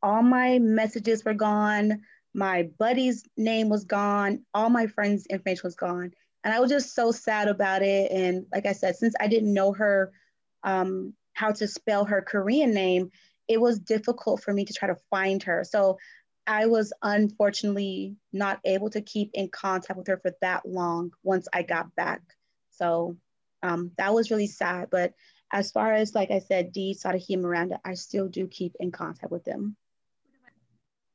all 0.01 0.23
my 0.23 0.61
messages 0.61 1.25
were 1.25 1.35
gone 1.35 2.03
my 2.35 2.69
buddy's 2.79 3.25
name 3.37 3.69
was 3.69 3.85
gone, 3.85 4.45
all 4.53 4.69
my 4.69 4.89
friends' 4.89 5.27
information 5.27 5.63
was 5.65 5.77
gone. 5.77 6.13
And 6.43 6.53
I 6.53 6.61
was 6.61 6.71
just 6.71 6.95
so 6.95 7.13
sad 7.13 7.49
about 7.49 7.83
it. 7.83 8.11
And 8.11 8.47
like 8.53 8.67
I 8.67 8.73
said, 8.73 8.97
since 8.97 9.15
I 9.19 9.29
didn't 9.29 9.55
know 9.55 9.73
her, 9.73 10.13
um, 10.63 11.15
how 11.33 11.53
to 11.53 11.69
spell 11.69 12.05
her 12.05 12.23
Korean 12.23 12.75
name, 12.75 13.11
it 13.49 13.61
was 13.61 13.79
difficult 13.79 14.43
for 14.43 14.53
me 14.53 14.65
to 14.65 14.73
try 14.73 14.89
to 14.89 14.97
find 15.11 15.43
her. 15.45 15.65
So 15.65 15.99
I 16.47 16.67
was 16.67 16.93
unfortunately 17.03 18.17
not 18.33 18.61
able 18.65 18.91
to 18.91 19.01
keep 19.01 19.31
in 19.33 19.49
contact 19.49 19.97
with 19.97 20.09
her 20.09 20.19
for 20.19 20.33
that 20.43 20.67
long 20.67 21.13
once 21.23 21.49
I 21.53 21.63
got 21.63 21.95
back. 21.95 22.21
So 22.71 23.17
um, 23.63 23.93
that 23.97 24.13
was 24.13 24.31
really 24.31 24.47
sad. 24.47 24.89
But 24.91 25.15
as 25.53 25.71
far 25.71 25.93
as, 25.93 26.15
like 26.15 26.31
I 26.31 26.41
said, 26.41 26.73
Dee, 26.73 26.97
Sadahi, 26.99 27.39
Miranda, 27.39 27.81
I 27.85 27.95
still 27.95 28.29
do 28.29 28.47
keep 28.47 28.75
in 28.81 28.91
contact 28.91 29.33
with 29.33 29.45
them. 29.45 29.77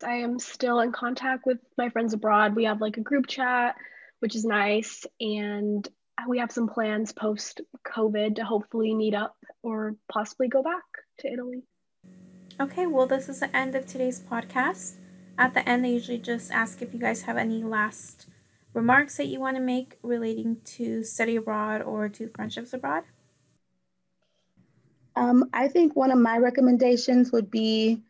I 0.03 0.15
am 0.15 0.39
still 0.39 0.79
in 0.79 0.91
contact 0.91 1.45
with 1.45 1.59
my 1.77 1.89
friends 1.89 2.13
abroad. 2.13 2.55
We 2.55 2.65
have 2.65 2.81
like 2.81 2.97
a 2.97 3.01
group 3.01 3.27
chat, 3.27 3.75
which 4.19 4.35
is 4.35 4.45
nice. 4.45 5.05
And 5.19 5.88
we 6.27 6.39
have 6.39 6.51
some 6.51 6.67
plans 6.67 7.12
post 7.12 7.62
COVID 7.85 8.35
to 8.35 8.43
hopefully 8.43 8.93
meet 8.93 9.13
up 9.13 9.35
or 9.63 9.95
possibly 10.12 10.47
go 10.47 10.63
back 10.63 10.83
to 11.19 11.31
Italy. 11.31 11.63
Okay, 12.59 12.88
well, 12.88 13.07
this 13.07 13.29
is 13.29 13.39
the 13.39 13.55
end 13.55 13.75
of 13.75 13.85
today's 13.85 14.19
podcast. 14.19 14.95
At 15.38 15.53
the 15.53 15.67
end, 15.67 15.85
I 15.85 15.89
usually 15.89 16.17
just 16.17 16.51
ask 16.51 16.81
if 16.81 16.93
you 16.93 16.99
guys 16.99 17.21
have 17.21 17.38
any 17.38 17.63
last 17.63 18.27
remarks 18.73 19.17
that 19.17 19.27
you 19.27 19.39
want 19.39 19.55
to 19.55 19.62
make 19.62 19.97
relating 20.03 20.57
to 20.63 21.03
study 21.03 21.38
abroad 21.38 21.81
or 21.81 22.09
to 22.09 22.29
friendships 22.35 22.73
abroad. 22.73 23.03
Um, 25.15 25.49
I 25.53 25.69
think 25.69 25.95
one 25.95 26.12
of 26.12 26.19
my 26.19 26.38
recommendations 26.38 27.31
would 27.31 27.49
be 27.49 28.03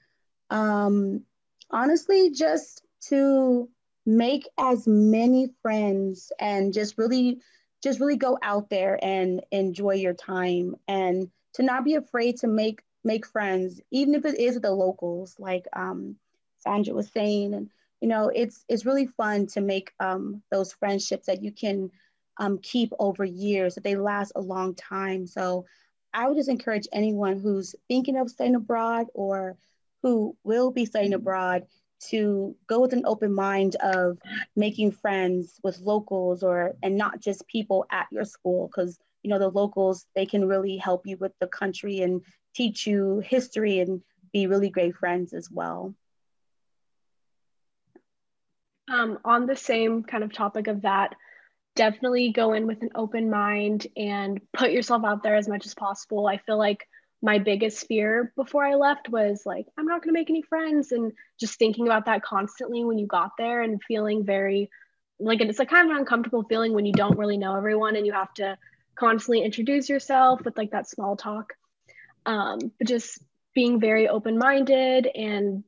um, 0.50 1.24
honestly 1.72 2.32
just 2.32 2.84
to 3.02 3.70
make 4.06 4.48
as 4.58 4.88
many 4.88 5.50
friends 5.62 6.32
and 6.40 6.74
just 6.74 6.98
really 6.98 7.40
just 7.84 8.00
really 8.00 8.18
go 8.18 8.38
out 8.42 8.70
there 8.70 9.00
and 9.04 9.42
enjoy 9.52 9.94
your 9.94 10.14
time 10.14 10.76
and 10.88 11.30
to 11.54 11.64
not 11.64 11.84
be 11.86 11.96
afraid 11.96 12.38
to 12.38 12.48
make 12.48 12.82
make 13.04 13.26
friends 13.26 13.80
even 13.92 14.16
if 14.16 14.26
it 14.26 14.40
is 14.40 14.60
the 14.60 14.72
locals 14.72 15.36
like 15.40 15.66
um, 15.74 16.16
sandra 16.60 16.94
was 16.94 17.10
saying. 17.12 17.54
And 17.54 17.70
you 18.02 18.08
know 18.08 18.32
it's 18.34 18.66
it's 18.68 18.86
really 18.86 19.08
fun 19.08 19.48
to 19.48 19.62
make 19.62 19.92
um, 20.00 20.42
those 20.52 20.74
friendships 20.74 21.28
that 21.28 21.44
you 21.44 21.52
can 21.52 21.92
um, 22.38 22.60
keep 22.60 22.92
over 23.00 23.26
years 23.26 23.76
that 23.76 23.84
they 23.84 23.96
last 23.96 24.32
a 24.36 24.42
long 24.42 24.76
time. 24.76 25.28
So 25.28 25.66
i 26.14 26.28
would 26.28 26.38
just 26.38 26.50
encourage 26.50 26.88
anyone 26.92 27.40
who's 27.40 27.76
thinking 27.88 28.18
of 28.18 28.32
staying 28.32 28.56
abroad 28.56 29.08
or 29.14 29.56
who 30.02 30.36
will 30.44 30.72
be 30.72 30.86
studying 30.86 31.14
abroad 31.14 31.64
to 32.10 32.56
go 32.68 32.80
with 32.80 32.94
an 32.94 33.06
open 33.06 33.34
mind 33.34 33.76
of 33.82 34.18
making 34.56 34.92
friends 34.92 35.60
with 35.64 35.80
locals 35.80 36.44
or 36.44 36.76
and 36.82 36.98
not 36.98 37.20
just 37.20 37.48
people 37.48 37.86
at 37.92 38.08
your 38.12 38.24
school 38.24 38.68
because 38.68 38.98
you 39.22 39.30
know 39.30 39.40
the 39.40 39.50
locals 39.50 40.06
they 40.16 40.26
can 40.26 40.48
really 40.48 40.78
help 40.78 41.06
you 41.06 41.18
with 41.18 41.34
the 41.40 41.48
country 41.48 42.00
and 42.00 42.22
teach 42.56 42.88
you 42.88 43.20
history 43.20 43.80
and 43.80 44.02
be 44.32 44.48
really 44.48 44.70
great 44.70 44.96
friends 44.96 45.34
as 45.34 45.50
well. 45.52 45.94
Um, 48.92 49.20
on 49.24 49.46
the 49.46 49.56
same 49.56 50.04
kind 50.04 50.24
of 50.24 50.34
topic 50.34 50.68
of 50.68 50.82
that 50.82 51.16
definitely 51.76 52.32
go 52.32 52.54
in 52.54 52.68
with 52.68 52.82
an 52.82 52.90
open 52.96 53.30
mind 53.30 53.88
and 53.96 54.42
put 54.52 54.72
yourself 54.72 55.04
out 55.06 55.24
there 55.24 55.36
as 55.36 55.48
much 55.48 55.66
as 55.66 55.76
possible. 55.76 56.28
I 56.28 56.38
feel 56.38 56.58
like 56.58 56.86
my 57.22 57.40
biggest 57.40 57.88
fear 57.88 58.32
before 58.36 58.66
I 58.66 58.76
left 58.76 59.10
was 59.10 59.44
like, 59.46 59.66
I'm 59.78 59.86
not 59.86 60.02
going 60.02 60.14
to 60.14 60.20
make 60.20 60.30
any 60.30 60.42
friends. 60.42 60.92
And 60.92 61.12
just 61.40 61.60
thinking 61.60 61.86
about 61.86 62.06
that 62.06 62.24
constantly 62.24 62.86
when 62.86 62.98
you 62.98 63.08
got 63.08 63.32
there 63.38 63.62
and 63.62 63.82
feeling 63.84 64.26
very 64.26 64.70
like 65.20 65.42
it's 65.42 65.60
a 65.60 65.66
kind 65.66 65.86
of 65.86 65.92
an 65.92 65.98
uncomfortable 66.02 66.44
feeling 66.44 66.72
when 66.74 66.86
you 66.86 66.94
don't 66.94 67.18
really 67.18 67.38
know 67.38 67.58
everyone 67.58 67.98
and 67.98 68.06
you 68.06 68.14
have 68.14 68.34
to 68.36 68.58
constantly 68.96 69.44
introduce 69.44 69.90
yourself 69.90 70.42
with 70.46 70.58
like 70.58 70.72
that 70.72 70.90
small 70.90 71.18
talk. 71.18 71.54
Um, 72.26 72.60
but 72.78 72.88
just 72.88 73.22
being 73.54 73.82
very 73.82 74.08
open 74.08 74.38
minded 74.38 75.08
and 75.14 75.64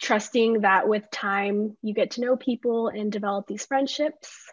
trusting 0.00 0.62
that 0.62 0.88
with 0.88 1.08
time 1.10 1.76
you 1.82 1.94
get 1.94 2.12
to 2.12 2.20
know 2.22 2.36
people 2.36 2.88
and 2.88 3.12
develop 3.12 3.46
these 3.46 3.66
friendships 3.66 4.50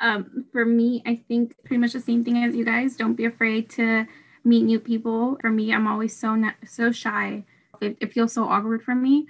um, 0.00 0.44
for 0.52 0.64
me, 0.64 1.02
I 1.06 1.16
think 1.28 1.54
pretty 1.64 1.78
much 1.78 1.92
the 1.92 2.00
same 2.00 2.24
thing 2.24 2.38
as 2.38 2.54
you 2.54 2.64
guys. 2.64 2.96
Don't 2.96 3.14
be 3.14 3.24
afraid 3.24 3.70
to 3.70 4.06
meet 4.44 4.62
new 4.64 4.78
people. 4.78 5.36
For 5.40 5.50
me, 5.50 5.72
I'm 5.72 5.86
always 5.86 6.16
so 6.16 6.34
not, 6.34 6.54
so 6.66 6.92
shy. 6.92 7.44
It, 7.80 7.96
it 8.00 8.12
feels 8.12 8.32
so 8.32 8.44
awkward 8.44 8.82
for 8.82 8.94
me, 8.94 9.26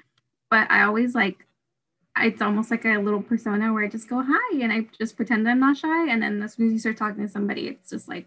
but 0.50 0.70
I 0.70 0.82
always 0.82 1.14
like. 1.14 1.46
It's 2.18 2.40
almost 2.40 2.70
like 2.70 2.86
a 2.86 2.96
little 2.96 3.20
persona 3.20 3.74
where 3.74 3.84
I 3.84 3.88
just 3.88 4.08
go 4.08 4.24
hi 4.26 4.62
and 4.62 4.72
I 4.72 4.86
just 4.98 5.16
pretend 5.16 5.46
I'm 5.46 5.60
not 5.60 5.76
shy, 5.76 6.08
and 6.08 6.22
then 6.22 6.42
as 6.42 6.54
soon 6.54 6.68
as 6.68 6.72
you 6.72 6.78
start 6.78 6.96
talking 6.96 7.22
to 7.22 7.28
somebody, 7.28 7.68
it's 7.68 7.90
just 7.90 8.08
like 8.08 8.26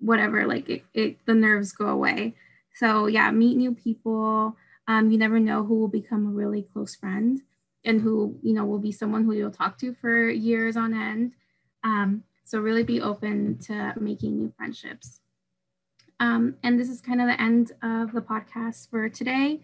whatever. 0.00 0.44
Like 0.46 0.68
it, 0.68 0.84
it 0.92 1.24
the 1.24 1.34
nerves 1.34 1.72
go 1.72 1.86
away. 1.86 2.34
So 2.74 3.06
yeah, 3.06 3.30
meet 3.30 3.56
new 3.56 3.74
people. 3.74 4.56
Um, 4.88 5.12
you 5.12 5.18
never 5.18 5.38
know 5.38 5.62
who 5.62 5.76
will 5.76 5.88
become 5.88 6.26
a 6.26 6.30
really 6.30 6.62
close 6.62 6.96
friend 6.96 7.40
and 7.84 8.00
who 8.00 8.38
you 8.42 8.52
know 8.52 8.64
will 8.64 8.78
be 8.78 8.92
someone 8.92 9.24
who 9.24 9.32
you'll 9.32 9.50
talk 9.50 9.78
to 9.78 9.94
for 9.94 10.28
years 10.28 10.76
on 10.76 10.94
end. 10.94 11.32
Um, 11.82 12.24
so 12.44 12.58
really 12.60 12.82
be 12.82 13.00
open 13.00 13.58
to 13.58 13.94
making 13.98 14.36
new 14.36 14.52
friendships. 14.56 15.20
Um, 16.18 16.56
and 16.62 16.78
this 16.78 16.90
is 16.90 17.00
kind 17.00 17.20
of 17.20 17.28
the 17.28 17.40
end 17.40 17.72
of 17.82 18.12
the 18.12 18.20
podcast 18.20 18.90
for 18.90 19.08
today. 19.08 19.60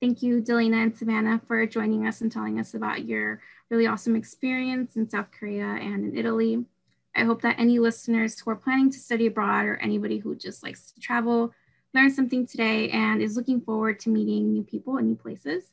Thank 0.00 0.22
you 0.22 0.40
delina 0.40 0.82
and 0.82 0.96
savannah 0.96 1.40
for 1.46 1.66
joining 1.66 2.06
us 2.06 2.22
and 2.22 2.32
telling 2.32 2.58
us 2.58 2.74
about 2.74 3.04
your 3.04 3.40
really 3.70 3.86
awesome 3.86 4.16
experience 4.16 4.96
in 4.96 5.08
south 5.08 5.30
korea 5.30 5.64
and 5.64 6.04
in 6.04 6.16
italy. 6.16 6.64
I 7.14 7.24
hope 7.24 7.42
that 7.42 7.58
any 7.58 7.78
listeners 7.78 8.38
who 8.38 8.50
are 8.50 8.56
planning 8.56 8.90
to 8.90 8.98
study 8.98 9.26
abroad 9.26 9.66
or 9.66 9.76
anybody 9.76 10.18
who 10.18 10.34
just 10.34 10.62
likes 10.62 10.90
to 10.92 11.00
travel 11.00 11.52
learned 11.92 12.14
something 12.14 12.46
today 12.46 12.88
and 12.90 13.20
is 13.20 13.36
looking 13.36 13.60
forward 13.60 13.98
to 14.00 14.10
meeting 14.10 14.52
new 14.52 14.62
people 14.62 14.96
and 14.96 15.08
new 15.08 15.16
places 15.16 15.70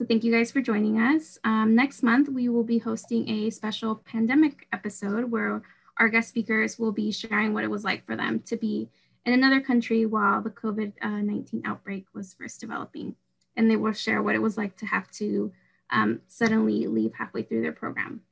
so 0.00 0.06
thank 0.06 0.24
you 0.24 0.32
guys 0.32 0.50
for 0.50 0.62
joining 0.62 0.98
us. 0.98 1.38
Um, 1.44 1.74
next 1.74 2.02
month, 2.02 2.30
we 2.30 2.48
will 2.48 2.64
be 2.64 2.78
hosting 2.78 3.28
a 3.28 3.50
special 3.50 3.96
pandemic 3.96 4.66
episode 4.72 5.30
where 5.30 5.60
our 5.98 6.08
guest 6.08 6.30
speakers 6.30 6.78
will 6.78 6.90
be 6.90 7.12
sharing 7.12 7.52
what 7.52 7.64
it 7.64 7.70
was 7.70 7.84
like 7.84 8.06
for 8.06 8.16
them 8.16 8.40
to 8.46 8.56
be 8.56 8.88
in 9.26 9.34
another 9.34 9.60
country 9.60 10.06
while 10.06 10.40
the 10.40 10.48
COVID-19 10.48 11.66
outbreak 11.66 12.06
was 12.14 12.32
first 12.32 12.62
developing. 12.62 13.14
and 13.56 13.70
they 13.70 13.76
will 13.76 13.92
share 13.92 14.22
what 14.22 14.34
it 14.34 14.40
was 14.40 14.56
like 14.56 14.74
to 14.78 14.86
have 14.86 15.10
to 15.10 15.52
um, 15.90 16.22
suddenly 16.28 16.86
leave 16.86 17.12
halfway 17.12 17.42
through 17.42 17.60
their 17.60 17.72
program. 17.72 18.22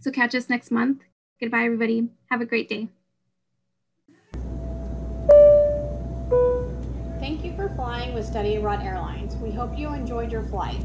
So 0.00 0.10
catch 0.10 0.34
us 0.34 0.50
next 0.50 0.70
month. 0.70 1.04
Goodbye, 1.40 1.64
everybody. 1.64 2.08
Have 2.28 2.42
a 2.42 2.44
great 2.44 2.68
day. 2.68 2.88
With 8.18 8.26
Study 8.26 8.56
Abroad 8.56 8.82
Airlines. 8.82 9.36
We 9.36 9.52
hope 9.52 9.78
you 9.78 9.94
enjoyed 9.94 10.32
your 10.32 10.42
flight. 10.42 10.84